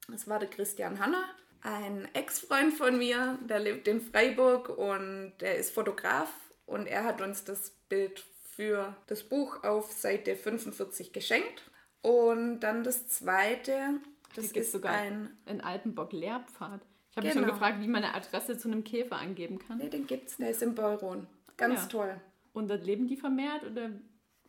Mhm. 0.09 0.13
Das 0.13 0.27
war 0.27 0.41
der 0.41 0.51
Christian 0.51 0.99
Hanner 0.99 1.25
ein 1.63 2.09
Ex-Freund 2.13 2.75
von 2.75 2.99
mir, 2.99 3.39
der 3.49 3.61
lebt 3.61 3.89
in 3.89 4.01
Freiburg 4.01 4.69
und 4.69 5.33
der 5.41 5.57
ist 5.57 5.73
Fotograf 5.73 6.29
und 6.67 6.87
er 6.87 7.05
hat 7.05 7.21
uns 7.21 7.45
das 7.45 7.71
Bild 7.89 8.25
für 8.51 8.97
das 9.07 9.23
Buch 9.23 9.63
auf 9.65 9.93
Seite 9.93 10.37
45 10.37 11.13
geschenkt. 11.13 11.71
Und 12.03 12.61
dann 12.61 12.83
das 12.83 13.09
zweite, 13.09 14.01
das 14.35 14.47
ist 14.53 14.73
sogar 14.73 14.93
ein, 14.93 15.37
ein 15.47 15.61
Alpenbock-Lehrpfad. 15.61 16.81
Ich 17.11 17.17
habe 17.17 17.23
genau. 17.23 17.23
mich 17.23 17.33
schon 17.33 17.43
genau. 17.43 17.53
gefragt, 17.53 17.81
wie 17.81 17.89
man 17.89 18.05
eine 18.05 18.15
Adresse 18.15 18.59
zu 18.59 18.69
einem 18.69 18.83
Käfer 18.83 19.17
angeben 19.17 19.59
kann. 19.59 19.79
Nee, 19.79 19.89
den 19.89 20.07
gibt 20.07 20.29
es, 20.31 20.37
der 20.39 20.51
ist 20.51 20.63
in 20.63 20.75
Beuron. 20.75 21.27
Ganz 21.57 21.83
ja. 21.83 21.87
toll. 21.87 22.21
Und 22.53 22.69
dort 22.69 22.85
leben 22.85 23.07
die 23.07 23.17
vermehrt 23.17 23.65
oder 23.65 23.91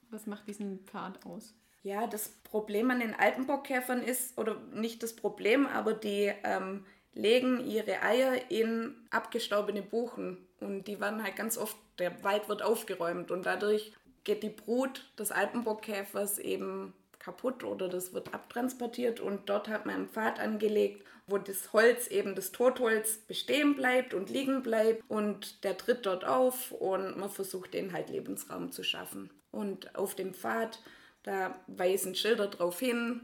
was 0.10 0.26
macht 0.26 0.48
diesen 0.48 0.80
Pfad 0.86 1.26
aus? 1.26 1.54
Ja, 1.84 2.08
das 2.08 2.30
Problem 2.44 2.90
an 2.92 3.02
den 3.02 3.14
Alpenbockkäfern 3.14 4.02
ist, 4.02 4.38
oder 4.38 4.60
nicht 4.74 5.04
das 5.04 5.16
Problem, 5.16 5.68
aber 5.68 5.94
die 5.94 6.32
ähm, 6.44 6.86
legen 7.14 7.66
ihre 7.66 8.02
Eier 8.02 8.50
in 8.50 8.96
abgestorbene 9.10 9.82
Buchen. 9.82 10.48
Und 10.60 10.88
die 10.88 11.00
werden 11.00 11.24
halt 11.24 11.36
ganz 11.36 11.58
oft, 11.58 11.78
der 12.00 12.24
Wald 12.24 12.50
wird 12.50 12.62
aufgeräumt 12.62 13.32
und 13.32 13.46
dadurch 13.46 13.94
geht 14.24 14.44
die 14.44 14.50
Brut 14.50 15.12
des 15.20 15.32
Alpenbockkäfers 15.32 16.40
eben 16.40 16.94
kaputt 17.20 17.64
oder 17.64 17.88
das 17.88 18.14
wird 18.14 18.34
abtransportiert. 18.34 19.20
Und 19.20 19.50
dort 19.50 19.68
hat 19.68 19.86
man 19.86 19.96
einen 19.96 20.10
Pfad 20.10 20.40
angelegt, 20.40 21.06
wo 21.28 21.38
das 21.38 21.72
Holz 21.74 22.08
eben 22.08 22.36
das 22.36 22.52
Totholz 22.52 23.18
bestehen 23.18 23.76
bleibt 23.76 24.14
und 24.14 24.30
liegen 24.30 24.64
bleibt. 24.64 25.04
Und 25.10 25.64
der 25.64 25.78
tritt 25.78 26.06
dort 26.06 26.26
auf 26.26 26.72
und 26.72 27.18
man 27.18 27.30
versucht 27.30 27.74
den 27.74 27.94
halt 27.94 28.10
Lebensraum 28.10 28.72
zu 28.72 28.84
schaffen. 28.84 29.30
Und 29.52 29.96
auf 29.96 30.16
dem 30.16 30.34
Pfad, 30.34 30.80
da 31.24 31.56
weisen 31.68 32.16
Schilder 32.16 32.48
darauf 32.48 32.80
hin, 32.80 33.22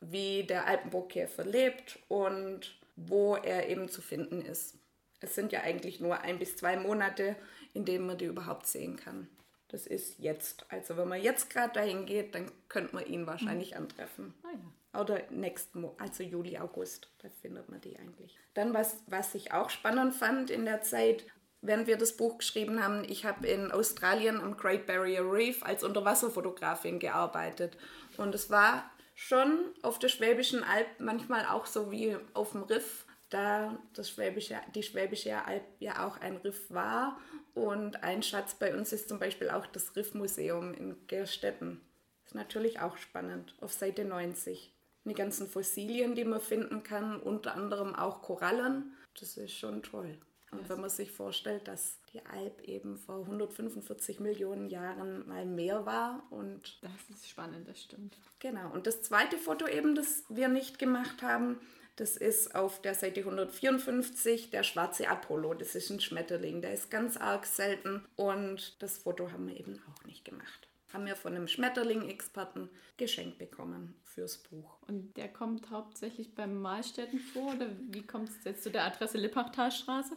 wie 0.00 0.44
der 0.44 0.66
Alpenbockkäfer 0.66 1.44
lebt. 1.44 1.98
Und 2.08 2.74
wo 3.08 3.36
er 3.36 3.68
eben 3.68 3.88
zu 3.88 4.02
finden 4.02 4.42
ist. 4.42 4.78
Es 5.20 5.34
sind 5.34 5.52
ja 5.52 5.60
eigentlich 5.60 6.00
nur 6.00 6.20
ein 6.20 6.38
bis 6.38 6.56
zwei 6.56 6.76
Monate, 6.76 7.36
in 7.74 7.84
denen 7.84 8.06
man 8.06 8.18
die 8.18 8.24
überhaupt 8.24 8.66
sehen 8.66 8.96
kann. 8.96 9.28
Das 9.68 9.86
ist 9.86 10.18
jetzt. 10.18 10.66
Also 10.68 10.96
wenn 10.96 11.08
man 11.08 11.22
jetzt 11.22 11.48
gerade 11.48 11.72
dahin 11.72 12.04
geht, 12.04 12.34
dann 12.34 12.50
könnte 12.68 12.94
man 12.94 13.06
ihn 13.06 13.26
wahrscheinlich 13.26 13.72
mhm. 13.72 13.78
antreffen. 13.78 14.34
Ah, 14.42 14.48
ja. 14.52 15.00
Oder 15.00 15.22
nächsten, 15.30 15.88
also 15.98 16.22
Juli, 16.22 16.58
August, 16.58 17.10
da 17.22 17.28
findet 17.40 17.70
man 17.70 17.80
die 17.80 17.98
eigentlich. 17.98 18.38
Dann 18.52 18.74
was, 18.74 19.02
was 19.06 19.34
ich 19.34 19.52
auch 19.52 19.70
spannend 19.70 20.14
fand 20.14 20.50
in 20.50 20.66
der 20.66 20.82
Zeit, 20.82 21.24
während 21.62 21.86
wir 21.86 21.96
das 21.96 22.14
Buch 22.14 22.38
geschrieben 22.38 22.84
haben, 22.84 23.04
ich 23.04 23.24
habe 23.24 23.46
in 23.46 23.72
Australien 23.72 24.38
am 24.38 24.58
Great 24.58 24.86
Barrier 24.86 25.22
Reef 25.22 25.62
als 25.62 25.82
Unterwasserfotografin 25.82 26.98
gearbeitet. 26.98 27.78
Und 28.18 28.34
es 28.34 28.50
war 28.50 28.90
schon 29.14 29.58
auf 29.82 29.98
der 29.98 30.08
Schwäbischen 30.08 30.64
Alb 30.64 30.88
manchmal 30.98 31.46
auch 31.46 31.66
so 31.66 31.90
wie 31.90 32.16
auf 32.34 32.52
dem 32.52 32.62
Riff, 32.62 33.06
da 33.30 33.78
das 33.94 34.10
Schwäbische, 34.10 34.60
die 34.74 34.82
Schwäbische 34.82 35.44
Alb 35.44 35.64
ja 35.78 36.06
auch 36.06 36.18
ein 36.18 36.36
Riff 36.36 36.70
war. 36.70 37.18
Und 37.54 38.02
ein 38.02 38.22
Schatz 38.22 38.54
bei 38.54 38.74
uns 38.74 38.92
ist 38.92 39.08
zum 39.08 39.18
Beispiel 39.18 39.50
auch 39.50 39.66
das 39.66 39.96
Riffmuseum 39.96 40.74
in 40.74 41.06
Gerstetten. 41.06 41.80
Ist 42.24 42.34
natürlich 42.34 42.80
auch 42.80 42.96
spannend, 42.96 43.54
auf 43.60 43.72
Seite 43.72 44.04
90. 44.04 44.74
Die 45.04 45.14
ganzen 45.14 45.48
Fossilien, 45.48 46.14
die 46.14 46.24
man 46.24 46.40
finden 46.40 46.82
kann, 46.82 47.20
unter 47.20 47.54
anderem 47.54 47.94
auch 47.94 48.22
Korallen, 48.22 48.96
das 49.18 49.36
ist 49.36 49.52
schon 49.52 49.82
toll. 49.82 50.18
Und 50.52 50.68
wenn 50.68 50.80
man 50.80 50.90
sich 50.90 51.10
vorstellt, 51.10 51.66
dass 51.66 51.98
die 52.12 52.24
Alp 52.26 52.62
eben 52.62 52.98
vor 52.98 53.20
145 53.20 54.20
Millionen 54.20 54.68
Jahren 54.68 55.26
mal 55.26 55.46
mehr 55.46 55.86
war 55.86 56.22
und... 56.30 56.78
Das 56.82 56.92
ist 57.10 57.28
spannend, 57.28 57.66
das 57.68 57.82
stimmt. 57.82 58.16
Genau. 58.38 58.70
Und 58.70 58.86
das 58.86 59.02
zweite 59.02 59.38
Foto 59.38 59.66
eben, 59.66 59.94
das 59.94 60.24
wir 60.28 60.48
nicht 60.48 60.78
gemacht 60.78 61.22
haben, 61.22 61.58
Das 61.96 62.16
ist 62.16 62.54
auf 62.54 62.80
der 62.80 62.94
Seite 62.94 63.20
154 63.20 64.50
der 64.50 64.62
schwarze 64.62 65.08
Apollo. 65.08 65.54
Das 65.54 65.74
ist 65.74 65.90
ein 65.90 66.00
Schmetterling. 66.00 66.62
Der 66.62 66.72
ist 66.72 66.90
ganz 66.90 67.16
arg 67.18 67.44
selten 67.44 68.02
und 68.16 68.82
das 68.82 68.98
Foto 68.98 69.30
haben 69.30 69.46
wir 69.46 69.58
eben 69.58 69.78
auch 69.90 70.04
nicht 70.04 70.24
gemacht. 70.24 70.68
Haben 70.92 71.06
wir 71.06 71.16
von 71.16 71.34
einem 71.34 71.48
Schmetterling-Experten 71.48 72.70
geschenkt 72.96 73.38
bekommen 73.38 73.94
fürs 74.04 74.38
Buch. 74.38 74.78
Und 74.86 75.16
der 75.16 75.28
kommt 75.28 75.70
hauptsächlich 75.70 76.34
beim 76.34 76.60
Mahlstätten 76.60 77.18
vor 77.18 77.54
oder 77.54 77.68
wie 77.90 78.02
kommt 78.06 78.30
es 78.30 78.44
jetzt 78.44 78.62
zu 78.62 78.70
der 78.70 78.84
Adresse 78.84 79.18
Lippachtalstraße? 79.18 80.16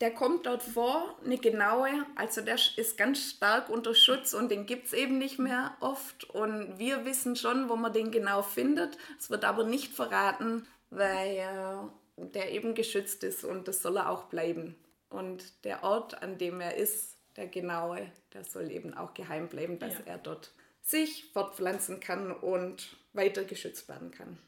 Der 0.00 0.12
kommt 0.12 0.46
dort 0.46 0.62
vor, 0.62 1.16
eine 1.24 1.38
genaue, 1.38 1.88
also 2.16 2.40
der 2.40 2.56
ist 2.76 2.98
ganz 2.98 3.30
stark 3.30 3.68
unter 3.68 3.94
Schutz 3.94 4.34
und 4.34 4.50
den 4.50 4.66
gibt 4.66 4.86
es 4.86 4.92
eben 4.92 5.18
nicht 5.18 5.38
mehr 5.38 5.76
oft. 5.80 6.24
Und 6.24 6.78
wir 6.78 7.04
wissen 7.04 7.36
schon, 7.36 7.68
wo 7.68 7.76
man 7.76 7.92
den 7.92 8.10
genau 8.10 8.42
findet. 8.42 8.98
Es 9.18 9.30
wird 9.30 9.44
aber 9.44 9.64
nicht 9.64 9.92
verraten, 9.92 10.66
weil 10.90 11.36
äh, 11.36 12.24
der 12.26 12.52
eben 12.52 12.74
geschützt 12.74 13.22
ist 13.22 13.44
und 13.44 13.68
das 13.68 13.82
soll 13.82 13.96
er 13.96 14.10
auch 14.10 14.24
bleiben. 14.24 14.74
Und 15.10 15.64
der 15.64 15.84
Ort, 15.84 16.22
an 16.22 16.38
dem 16.38 16.60
er 16.60 16.76
ist, 16.76 17.16
der 17.36 17.46
genaue, 17.46 18.10
der 18.32 18.44
soll 18.44 18.70
eben 18.70 18.94
auch 18.94 19.14
geheim 19.14 19.48
bleiben, 19.48 19.78
dass 19.78 19.94
ja. 19.94 20.04
er 20.06 20.18
dort 20.18 20.52
sich 20.82 21.30
fortpflanzen 21.32 22.00
kann 22.00 22.32
und 22.32 22.96
weiter 23.12 23.44
geschützt 23.44 23.88
werden 23.88 24.10
kann. 24.10 24.38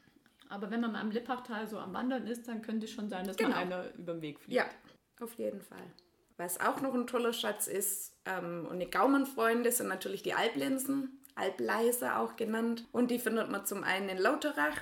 Aber 0.49 0.71
wenn 0.71 0.81
man 0.81 0.93
mal 0.93 1.01
am 1.01 1.11
Lippachtal 1.11 1.67
so 1.67 1.77
am 1.77 1.93
Wandern 1.93 2.25
ist, 2.27 2.47
dann 2.47 2.61
könnte 2.61 2.85
es 2.85 2.91
schon 2.91 3.09
sein, 3.09 3.25
dass 3.25 3.35
genau. 3.35 3.49
man 3.49 3.59
einer 3.59 3.93
über 3.95 4.13
den 4.13 4.21
Weg 4.21 4.39
fliegt. 4.39 4.55
Ja, 4.55 4.65
auf 5.21 5.33
jeden 5.35 5.61
Fall. 5.61 5.91
Was 6.37 6.59
auch 6.59 6.81
noch 6.81 6.93
ein 6.93 7.07
toller 7.07 7.33
Schatz 7.33 7.67
ist, 7.67 8.13
ähm, 8.25 8.67
und 8.69 8.79
die 8.79 8.89
Gaumenfreunde 8.89 9.71
sind 9.71 9.87
natürlich 9.87 10.21
die 10.21 10.33
Alblinsen, 10.33 11.19
Albleise 11.37 12.17
auch 12.17 12.35
genannt. 12.35 12.85
Und 12.91 13.11
die 13.11 13.19
findet 13.19 13.49
man 13.49 13.65
zum 13.65 13.83
einen 13.83 14.09
in 14.09 14.17
Lauterach. 14.17 14.77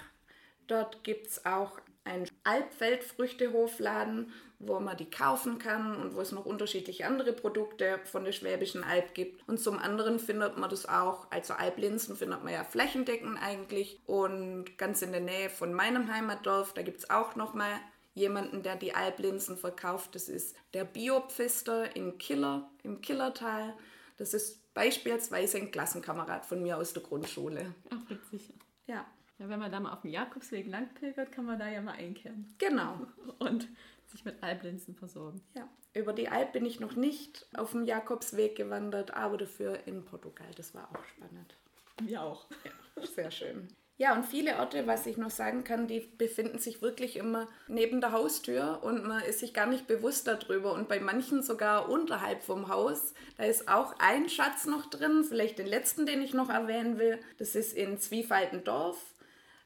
Dort 0.67 1.03
gibt 1.03 1.27
es 1.27 1.45
auch 1.45 1.79
einen 2.03 2.27
Albfeldfrüchtehofladen, 2.43 4.31
wo 4.59 4.79
man 4.79 4.95
die 4.95 5.09
kaufen 5.09 5.59
kann 5.59 5.95
und 5.97 6.15
wo 6.15 6.21
es 6.21 6.31
noch 6.31 6.45
unterschiedliche 6.45 7.05
andere 7.05 7.33
Produkte 7.33 7.99
von 8.05 8.23
der 8.23 8.31
Schwäbischen 8.31 8.83
Alb 8.83 9.13
gibt. 9.13 9.47
Und 9.47 9.59
zum 9.59 9.79
anderen 9.79 10.19
findet 10.19 10.57
man 10.57 10.69
das 10.69 10.87
auch, 10.87 11.29
also 11.31 11.53
Alblinsen 11.53 12.15
findet 12.15 12.43
man 12.43 12.53
ja 12.53 12.63
flächendeckend 12.63 13.37
eigentlich. 13.41 13.99
Und 14.05 14.77
ganz 14.77 15.01
in 15.01 15.11
der 15.11 15.21
Nähe 15.21 15.49
von 15.49 15.73
meinem 15.73 16.11
Heimatdorf, 16.13 16.73
da 16.73 16.83
gibt 16.83 16.99
es 16.99 17.09
auch 17.09 17.35
nochmal 17.35 17.73
jemanden, 18.15 18.63
der 18.63 18.75
die 18.75 18.95
Alblinsen 18.95 19.57
verkauft. 19.57 20.15
Das 20.15 20.27
ist 20.27 20.55
der 20.73 20.85
Biopfister 20.85 21.95
in 21.95 22.17
Killer, 22.17 22.71
im 22.81 23.01
Killertal. 23.01 23.75
Das 24.17 24.33
ist 24.33 24.73
beispielsweise 24.73 25.57
ein 25.57 25.71
Klassenkamerad 25.71 26.45
von 26.45 26.63
mir 26.63 26.77
aus 26.77 26.93
der 26.93 27.03
Grundschule. 27.03 27.75
Ach, 27.91 28.09
witzig. 28.09 28.53
Ja. 28.87 29.05
Ja, 29.37 29.49
wenn 29.49 29.59
man 29.59 29.69
da 29.69 29.81
mal 29.81 29.91
auf 29.91 30.01
dem 30.01 30.11
Jakobsweg 30.11 30.65
langpilgert, 30.67 31.31
kann 31.33 31.45
man 31.45 31.59
da 31.59 31.67
ja 31.69 31.81
mal 31.81 31.91
einkehren. 31.95 32.55
Genau. 32.57 33.05
Und 33.39 33.67
sich 34.07 34.23
mit 34.23 34.41
Alblinsen 34.41 34.95
versorgen. 34.95 35.41
Ja. 35.53 35.67
Über 35.93 36.13
die 36.13 36.29
Alp 36.29 36.53
bin 36.53 36.65
ich 36.65 36.79
noch 36.79 36.95
nicht 36.95 37.45
auf 37.53 37.71
dem 37.71 37.85
Jakobsweg 37.85 38.55
gewandert, 38.55 39.13
aber 39.13 39.37
dafür 39.37 39.87
in 39.87 40.05
Portugal. 40.05 40.47
Das 40.55 40.73
war 40.73 40.89
auch 40.89 41.03
spannend. 41.05 41.57
Mir 42.01 42.21
auch. 42.21 42.47
Ja, 42.63 43.05
sehr 43.05 43.31
schön. 43.31 43.67
Ja, 43.97 44.13
und 44.13 44.25
viele 44.25 44.57
Orte, 44.59 44.87
was 44.87 45.05
ich 45.05 45.15
noch 45.15 45.29
sagen 45.29 45.63
kann, 45.63 45.87
die 45.87 46.01
befinden 46.01 46.59
sich 46.59 46.81
wirklich 46.81 47.15
immer 47.15 47.47
neben 47.69 48.01
der 48.01 48.11
Haustür 48.11 48.81
und 48.83 49.05
man 49.05 49.23
ist 49.23 49.39
sich 49.39 49.53
gar 49.53 49.67
nicht 49.67 49.87
bewusst 49.87 50.27
darüber. 50.27 50.73
Und 50.73 50.89
bei 50.89 50.99
manchen 50.99 51.41
sogar 51.41 51.87
unterhalb 51.87 52.43
vom 52.43 52.67
Haus. 52.67 53.13
Da 53.37 53.45
ist 53.45 53.69
auch 53.69 53.95
ein 53.99 54.27
Schatz 54.27 54.65
noch 54.65 54.89
drin, 54.89 55.23
vielleicht 55.23 55.59
den 55.59 55.67
letzten, 55.67 56.05
den 56.05 56.21
ich 56.21 56.33
noch 56.33 56.49
erwähnen 56.49 56.99
will. 56.99 57.19
Das 57.37 57.55
ist 57.55 57.73
in 57.73 57.97
Zwiefaltendorf. 57.97 58.97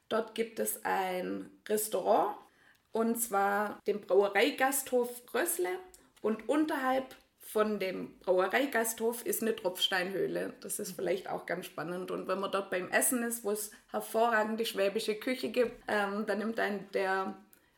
Dort 0.09 0.35
gibt 0.35 0.59
es 0.59 0.85
ein 0.85 1.49
Restaurant 1.67 2.35
und 2.91 3.19
zwar 3.19 3.79
den 3.87 3.99
Brauereigasthof 4.01 5.25
Grössle. 5.25 5.69
Und 6.21 6.47
unterhalb 6.49 7.15
von 7.51 7.79
dem 7.79 8.19
Brauereigasthof 8.19 9.25
ist 9.25 9.41
eine 9.41 9.55
Tropfsteinhöhle. 9.55 10.53
Das 10.61 10.77
ist 10.77 10.91
vielleicht 10.91 11.27
auch 11.27 11.47
ganz 11.47 11.65
spannend. 11.65 12.11
Und 12.11 12.27
wenn 12.27 12.39
man 12.39 12.51
dort 12.51 12.69
beim 12.69 12.89
Essen 12.89 13.23
ist, 13.23 13.43
wo 13.43 13.49
es 13.49 13.71
hervorragende 13.89 14.67
schwäbische 14.67 15.15
Küche 15.15 15.49
gibt, 15.49 15.81
ähm, 15.87 16.27
dann 16.27 16.37
nimmt 16.37 16.59
ein 16.59 16.87
der 16.93 17.35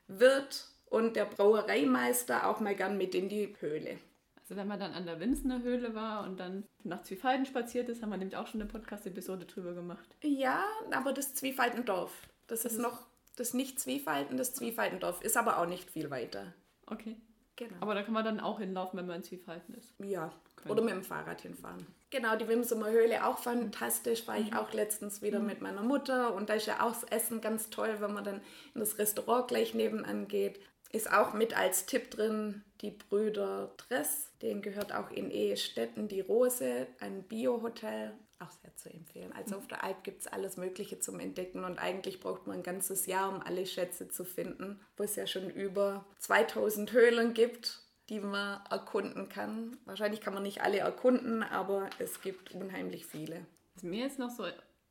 Wirt 0.10 0.68
und 0.88 1.16
der 1.16 1.24
Brauereimeister 1.24 2.50
auch 2.50 2.60
mal 2.60 2.76
gern 2.76 2.98
mit 2.98 3.16
in 3.16 3.30
die 3.30 3.56
Höhle. 3.62 3.98
Also 4.42 4.58
wenn 4.58 4.68
man 4.68 4.78
dann 4.78 4.92
an 4.92 5.06
der 5.06 5.22
Winzener 5.22 5.62
Höhle 5.62 5.96
war 5.96 6.26
und 6.26 6.38
dann 6.38 6.66
nach 6.84 7.04
Zwiefalten 7.04 7.46
spaziert 7.46 7.88
ist, 7.88 8.02
haben 8.02 8.10
wir 8.10 8.18
nämlich 8.18 8.36
auch 8.36 8.48
schon 8.48 8.60
eine 8.60 8.70
Podcast-Episode 8.70 9.46
drüber 9.46 9.74
gemacht. 9.74 10.18
Ja, 10.22 10.66
aber 10.92 11.14
das 11.14 11.34
Zwiefaltendorf. 11.34 12.12
Das, 12.48 12.64
das 12.64 12.74
ist 12.74 12.80
noch 12.80 13.06
das 13.38 13.54
nicht 13.54 13.80
Zwiefalten, 13.80 14.36
das 14.36 14.54
Zwiefaltendorf 14.54 15.22
ist 15.22 15.38
aber 15.38 15.60
auch 15.60 15.66
nicht 15.66 15.90
viel 15.90 16.10
weiter. 16.10 16.54
Okay. 16.88 17.16
Genau. 17.62 17.76
Aber 17.80 17.94
da 17.94 18.02
kann 18.02 18.16
man 18.16 18.26
dann 18.26 18.40
auch 18.40 18.58
hinlaufen, 18.58 18.98
wenn 18.98 19.06
man 19.06 19.18
in 19.18 19.24
Zwiefalten 19.24 19.76
ist. 19.76 19.94
Ja, 20.00 20.34
Können. 20.56 20.72
oder 20.72 20.82
mit 20.82 20.96
dem 20.96 21.04
Fahrrad 21.04 21.42
hinfahren. 21.42 21.86
Genau, 22.10 22.36
die 22.36 22.48
Wimsumer 22.48 22.90
Höhle 22.90 23.24
auch 23.24 23.38
fantastisch. 23.38 24.28
War 24.28 24.40
ich 24.40 24.50
mhm. 24.50 24.58
auch 24.58 24.74
letztens 24.74 25.22
wieder 25.22 25.40
mhm. 25.40 25.46
mit 25.46 25.62
meiner 25.62 25.84
Mutter. 25.84 26.34
Und 26.34 26.50
da 26.50 26.56
ist 26.56 26.66
ja 26.66 26.82
auch 26.82 26.92
das 26.92 27.04
Essen 27.04 27.40
ganz 27.40 27.70
toll, 27.70 27.98
wenn 28.00 28.14
man 28.14 28.24
dann 28.24 28.42
in 28.74 28.80
das 28.80 28.98
Restaurant 28.98 29.48
gleich 29.48 29.76
nebenan 29.76 30.28
geht. 30.28 30.60
Ist 30.92 31.14
auch 31.14 31.36
mit 31.36 31.56
als 31.56 31.86
Tipp 31.86 32.10
drin 32.10 32.64
die 32.82 32.90
Brüder 32.90 33.76
Dress. 33.78 34.32
Denen 34.42 34.64
gehört 34.64 34.92
auch 34.92 35.12
in 35.12 35.30
Ehestetten 35.30 36.08
die 36.08 36.22
Rose, 36.22 36.88
ein 37.00 37.22
Bio-Hotel 37.22 38.14
auch 38.42 38.52
sehr 38.52 38.76
zu 38.76 38.90
empfehlen. 38.90 39.32
Also 39.34 39.58
auf 39.58 39.68
der 39.68 39.84
Alp 39.84 40.04
gibt 40.04 40.22
es 40.22 40.28
alles 40.28 40.58
Mögliche 40.58 41.00
zum 41.00 41.20
Entdecken 41.20 41.64
und 41.64 41.80
eigentlich 41.80 42.20
braucht 42.20 42.48
man 42.48 42.58
ein 42.58 42.64
ganzes 42.64 43.06
Jahr, 43.06 43.30
um 43.30 43.42
alle 43.42 43.66
Schätze 43.66 44.10
zu 44.10 44.26
finden, 44.26 44.80
wo 44.98 45.04
es 45.04 45.16
ja 45.16 45.28
schon 45.28 45.50
über 45.50 46.06
2000 46.20 46.92
Höhlen 46.92 47.34
gibt, 47.34 47.82
die 48.10 48.20
man 48.20 48.60
erkunden 48.70 49.30
kann. 49.30 49.78
Wahrscheinlich 49.86 50.22
kann 50.22 50.34
man 50.34 50.44
nicht 50.44 50.62
alle 50.62 50.80
erkunden, 50.80 51.44
aber 51.44 51.90
es 52.00 52.22
gibt 52.22 52.52
unheimlich 52.52 53.06
viele. 53.06 53.46
Was 53.76 53.84
mir 53.84 54.04
jetzt 54.04 54.20
noch 54.20 54.30
so 54.30 54.46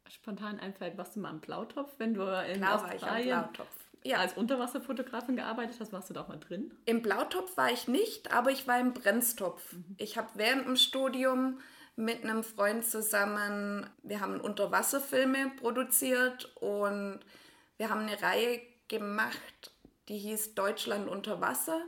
spontan 0.09 0.59
einfällt, 0.59 0.97
warst 0.97 1.17
du 1.17 1.21
mal 1.21 1.31
am 1.31 1.41
Blautopf, 1.41 1.93
wenn 1.99 2.15
du 2.15 2.23
in 2.23 2.59
Klar 2.59 2.77
Australien 2.77 3.03
war 3.03 3.21
ich 3.21 3.33
am 3.33 3.53
Blautopf. 3.53 3.87
Ja. 4.03 4.17
als 4.19 4.33
Unterwasserfotografin 4.35 5.37
gearbeitet 5.37 5.77
hast, 5.79 5.93
warst 5.93 6.09
du 6.09 6.15
da 6.15 6.23
auch 6.23 6.29
mal 6.29 6.39
drin? 6.39 6.73
Im 6.87 7.03
Blautopf 7.03 7.57
war 7.59 7.71
ich 7.71 7.87
nicht, 7.87 8.33
aber 8.33 8.51
ich 8.51 8.67
war 8.67 8.81
im 8.81 8.95
Brenztopf. 8.95 9.75
Mhm. 9.75 9.97
Ich 9.99 10.17
habe 10.17 10.29
während 10.35 10.67
dem 10.67 10.77
Studium 10.77 11.61
mit 12.01 12.25
einem 12.25 12.43
Freund 12.43 12.85
zusammen, 12.85 13.89
wir 14.03 14.21
haben 14.21 14.41
Unterwasserfilme 14.41 15.53
produziert 15.61 16.51
und 16.57 17.21
wir 17.77 17.91
haben 17.91 18.01
eine 18.01 18.21
Reihe 18.21 18.61
gemacht, 18.89 19.73
die 20.09 20.19
hieß 20.19 20.55
Deutschland 20.55 21.09
unter 21.09 21.41
Wasser. 21.41 21.81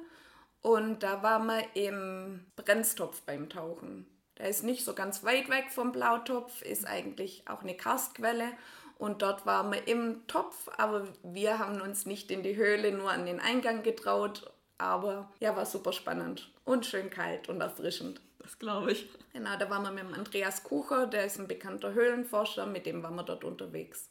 Und 0.61 1.03
da 1.03 1.23
waren 1.25 1.47
wir 1.47 1.65
im 1.75 2.47
Brennstopf 2.55 3.23
beim 3.23 3.49
Tauchen. 3.49 4.07
Der 4.39 4.49
ist 4.49 4.63
nicht 4.63 4.85
so 4.85 4.95
ganz 4.95 5.25
weit 5.25 5.49
weg 5.49 5.67
vom 5.71 5.91
Blautopf, 5.91 6.63
ist 6.63 6.87
eigentlich 6.87 7.43
auch 7.49 7.63
eine 7.63 7.77
Karstquelle. 7.77 8.53
Und 8.99 9.23
dort 9.23 9.45
waren 9.47 9.73
wir 9.73 9.89
im 9.89 10.27
Topf, 10.29 10.69
aber 10.77 11.09
wir 11.25 11.59
haben 11.59 11.81
uns 11.81 12.07
nicht 12.07 12.31
in 12.31 12.45
die 12.45 12.55
Höhle, 12.55 12.93
nur 12.93 13.11
an 13.11 13.27
den 13.27 13.41
Eingang 13.41 13.83
getraut. 13.83 14.53
Aber 14.79 15.33
ja, 15.41 15.57
war 15.57 15.67
super 15.67 15.93
spannend 15.93 16.53
und 16.65 16.87
schön 16.87 17.11
kalt 17.11 17.49
und 17.49 17.61
erfrischend. 17.61 18.21
Das 18.43 18.59
glaube 18.59 18.93
ich. 18.93 19.09
Genau, 19.33 19.57
da 19.57 19.71
waren 19.71 19.83
wir 19.83 19.91
mit 19.91 20.05
dem 20.05 20.15
Andreas 20.15 20.65
Kucher, 20.65 21.07
der 21.07 21.27
ist 21.27 21.39
ein 21.39 21.49
bekannter 21.49 21.95
Höhlenforscher, 21.95 22.67
mit 22.67 22.87
dem 22.87 23.03
waren 23.03 23.15
wir 23.15 23.23
dort 23.23 23.45
unterwegs. 23.45 24.11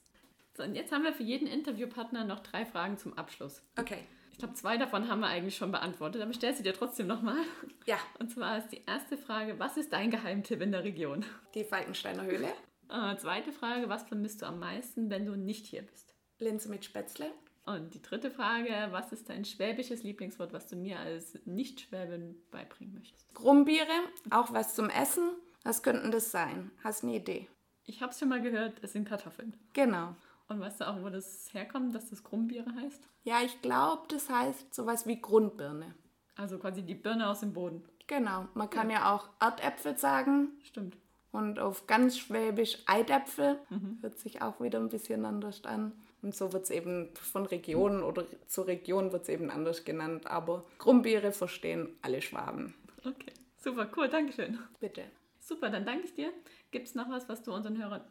So, 0.56 0.64
und 0.64 0.76
jetzt 0.76 0.92
haben 0.92 1.04
wir 1.04 1.14
für 1.14 1.24
jeden 1.24 1.48
Interviewpartner 1.48 2.24
noch 2.24 2.40
drei 2.40 2.66
Fragen 2.66 2.98
zum 2.98 3.18
Abschluss. 3.18 3.62
Okay. 3.80 4.00
Ich 4.32 4.38
glaube, 4.38 4.54
zwei 4.56 4.78
davon 4.78 5.08
haben 5.08 5.20
wir 5.20 5.28
eigentlich 5.28 5.56
schon 5.56 5.72
beantwortet, 5.72 6.22
aber 6.22 6.32
ich 6.32 6.38
stelle 6.38 6.56
sie 6.56 6.64
dir 6.64 6.74
trotzdem 6.74 7.08
nochmal. 7.08 7.38
Ja. 7.86 7.98
Und 8.20 8.32
zwar 8.32 8.58
ist 8.58 8.70
die 8.70 8.82
erste 8.88 9.18
Frage, 9.18 9.60
was 9.60 9.78
ist 9.78 9.94
dein 9.94 10.10
Geheimtipp 10.10 10.62
in 10.62 10.72
der 10.72 10.84
Region? 10.84 11.26
Die 11.54 11.64
Falkensteiner 11.64 12.24
Höhle. 12.24 12.48
Äh, 12.90 13.18
zweite 13.18 13.52
Frage, 13.52 13.88
was 13.88 14.04
vermisst 14.04 14.42
du 14.42 14.46
am 14.48 14.60
meisten, 14.60 15.10
wenn 15.10 15.26
du 15.26 15.36
nicht 15.36 15.66
hier 15.68 15.84
bist? 15.84 16.14
Linse 16.40 16.70
mit 16.70 16.84
Spätzle. 16.84 17.32
Und 17.66 17.94
die 17.94 18.02
dritte 18.02 18.32
Frage, 18.32 18.88
was 18.90 19.12
ist 19.12 19.30
dein 19.30 19.46
schwäbisches 19.46 20.04
Lieblingswort, 20.04 20.52
was 20.52 20.68
du 20.68 20.76
mir 20.76 21.00
als 21.00 21.38
Nicht-Schwäbin 21.46 22.36
beibringen 22.50 22.96
möchtest? 22.96 23.34
Grumbiere, 23.36 23.88
auch 24.32 24.52
was 24.52 24.76
zum 24.76 24.90
Essen. 24.90 25.30
Was 25.64 25.84
könnten 25.84 26.12
das 26.12 26.32
sein? 26.32 26.72
Hast 26.84 27.04
du 27.04 27.08
eine 27.08 27.18
Idee? 27.18 27.48
Ich 27.86 28.02
habe 28.02 28.12
es 28.12 28.20
schon 28.20 28.30
mal 28.30 28.42
gehört, 28.42 28.80
es 28.82 28.94
sind 28.94 29.08
Kartoffeln. 29.08 29.56
Genau. 29.74 30.16
Und 30.48 30.60
weißt 30.60 30.82
du 30.82 30.88
auch, 30.88 31.02
wo 31.02 31.10
das 31.10 31.54
herkommt, 31.54 31.94
dass 31.94 32.10
das 32.10 32.24
Grumbiere 32.24 32.74
heißt? 32.76 33.08
Ja, 33.24 33.42
ich 33.44 33.62
glaube, 33.62 34.04
das 34.10 34.30
heißt 34.30 34.74
sowas 34.74 35.06
wie 35.06 35.22
Grundbirne. 35.22 35.94
Also 36.36 36.58
quasi 36.58 36.82
die 36.82 36.96
Birne 36.96 37.30
aus 37.30 37.42
dem 37.42 37.54
Boden. 37.54 37.84
Genau. 38.08 38.48
Man 38.56 38.70
kann 38.70 38.90
ja, 38.90 38.98
ja 38.98 39.16
auch 39.16 39.30
Erdäpfel 39.40 39.98
sagen. 39.98 40.50
Stimmt. 40.64 40.98
Und 41.32 41.60
auf 41.60 41.88
ganz 41.88 42.18
Schwäbisch 42.18 42.80
Eidäpfel. 42.86 43.60
Mhm. 43.70 44.00
Hört 44.02 44.18
sich 44.18 44.42
auch 44.42 44.60
wieder 44.60 44.80
ein 44.80 44.90
bisschen 44.90 45.24
anders 45.26 45.64
an. 45.64 45.94
Und 46.22 46.36
so 46.36 46.54
wird 46.54 46.66
es 46.66 46.70
eben 46.70 47.10
von 47.16 47.46
Region 47.46 48.04
oder 48.04 48.26
zur 48.48 48.68
Region 48.68 49.12
wird 49.12 49.24
es 49.24 49.30
eben 49.30 49.50
anders 49.50 49.84
genannt. 49.86 50.28
Aber 50.28 50.64
Grumbeere 50.78 51.32
verstehen 51.32 51.98
alle 52.02 52.22
Schwaben. 52.22 52.76
Okay, 53.00 53.34
super, 53.58 53.90
cool, 53.96 54.08
Dankeschön. 54.08 54.60
Bitte. 54.80 55.04
Super, 55.40 55.70
dann 55.70 55.86
danke 55.86 56.06
ich 56.06 56.14
dir. 56.14 56.32
Gibt 56.70 56.88
es 56.88 56.96
noch 56.96 57.10
was, 57.10 57.28
was 57.28 57.42
du 57.42 57.52
unseren 57.54 57.82
Hörern 57.82 58.04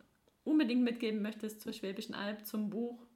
unbedingt 0.43 0.83
mitgeben 0.83 1.23
möchtest 1.23 1.61
zur 1.61 1.73
Schwäbischen 1.73 2.15
Alb, 2.15 2.45
zum 2.45 2.71
Buch? 2.71 3.07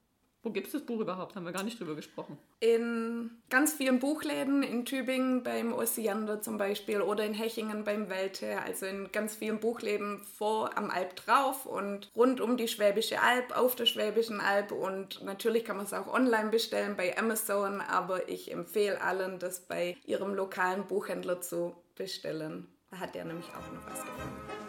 Wo 0.45 0.51
gibt 0.51 0.67
es 0.67 0.75
das 0.75 0.83
Buch 0.83 1.01
überhaupt? 1.01 1.35
Haben 1.35 1.47
wir 1.47 1.53
gar 1.53 1.63
nicht 1.63 1.81
drüber 1.81 1.95
gesprochen. 1.95 2.37
In 2.61 3.31
ganz 3.49 3.73
vielen 3.73 3.99
Buchläden, 3.99 4.63
in 4.63 4.85
Tübingen 4.85 5.43
beim 5.43 5.73
Osiander 5.73 6.43
zum 6.43 6.59
Beispiel 6.59 7.01
oder 7.01 7.25
in 7.25 7.33
Hechingen 7.33 7.83
beim 7.83 8.11
Welte, 8.11 8.61
also 8.61 8.85
in 8.85 9.11
ganz 9.11 9.35
vielen 9.35 9.59
Buchläden 9.59 10.21
vor 10.21 10.77
am 10.77 10.91
Alp 10.91 11.17
drauf 11.17 11.65
und 11.65 12.11
rund 12.15 12.43
um 12.43 12.59
die 12.59 12.69
Schwäbische 12.69 13.23
Alb, 13.23 13.57
auf 13.57 13.75
der 13.75 13.87
Schwäbischen 13.87 14.43
Alb 14.43 14.71
und 14.71 15.25
natürlich 15.25 15.65
kann 15.65 15.79
man 15.79 15.87
es 15.87 15.95
auch 15.95 16.13
online 16.13 16.51
bestellen 16.51 16.95
bei 16.95 17.17
Amazon, 17.17 17.81
aber 17.81 18.29
ich 18.29 18.53
empfehle 18.53 19.01
allen, 19.01 19.39
das 19.39 19.61
bei 19.61 19.97
ihrem 20.05 20.35
lokalen 20.35 20.87
Buchhändler 20.87 21.41
zu 21.41 21.75
bestellen. 21.95 22.69
Da 22.91 22.99
hat 22.99 23.15
der 23.15 23.25
nämlich 23.25 23.49
auch 23.49 23.73
noch 23.73 23.87
was 23.91 24.03
gefunden. 24.03 24.64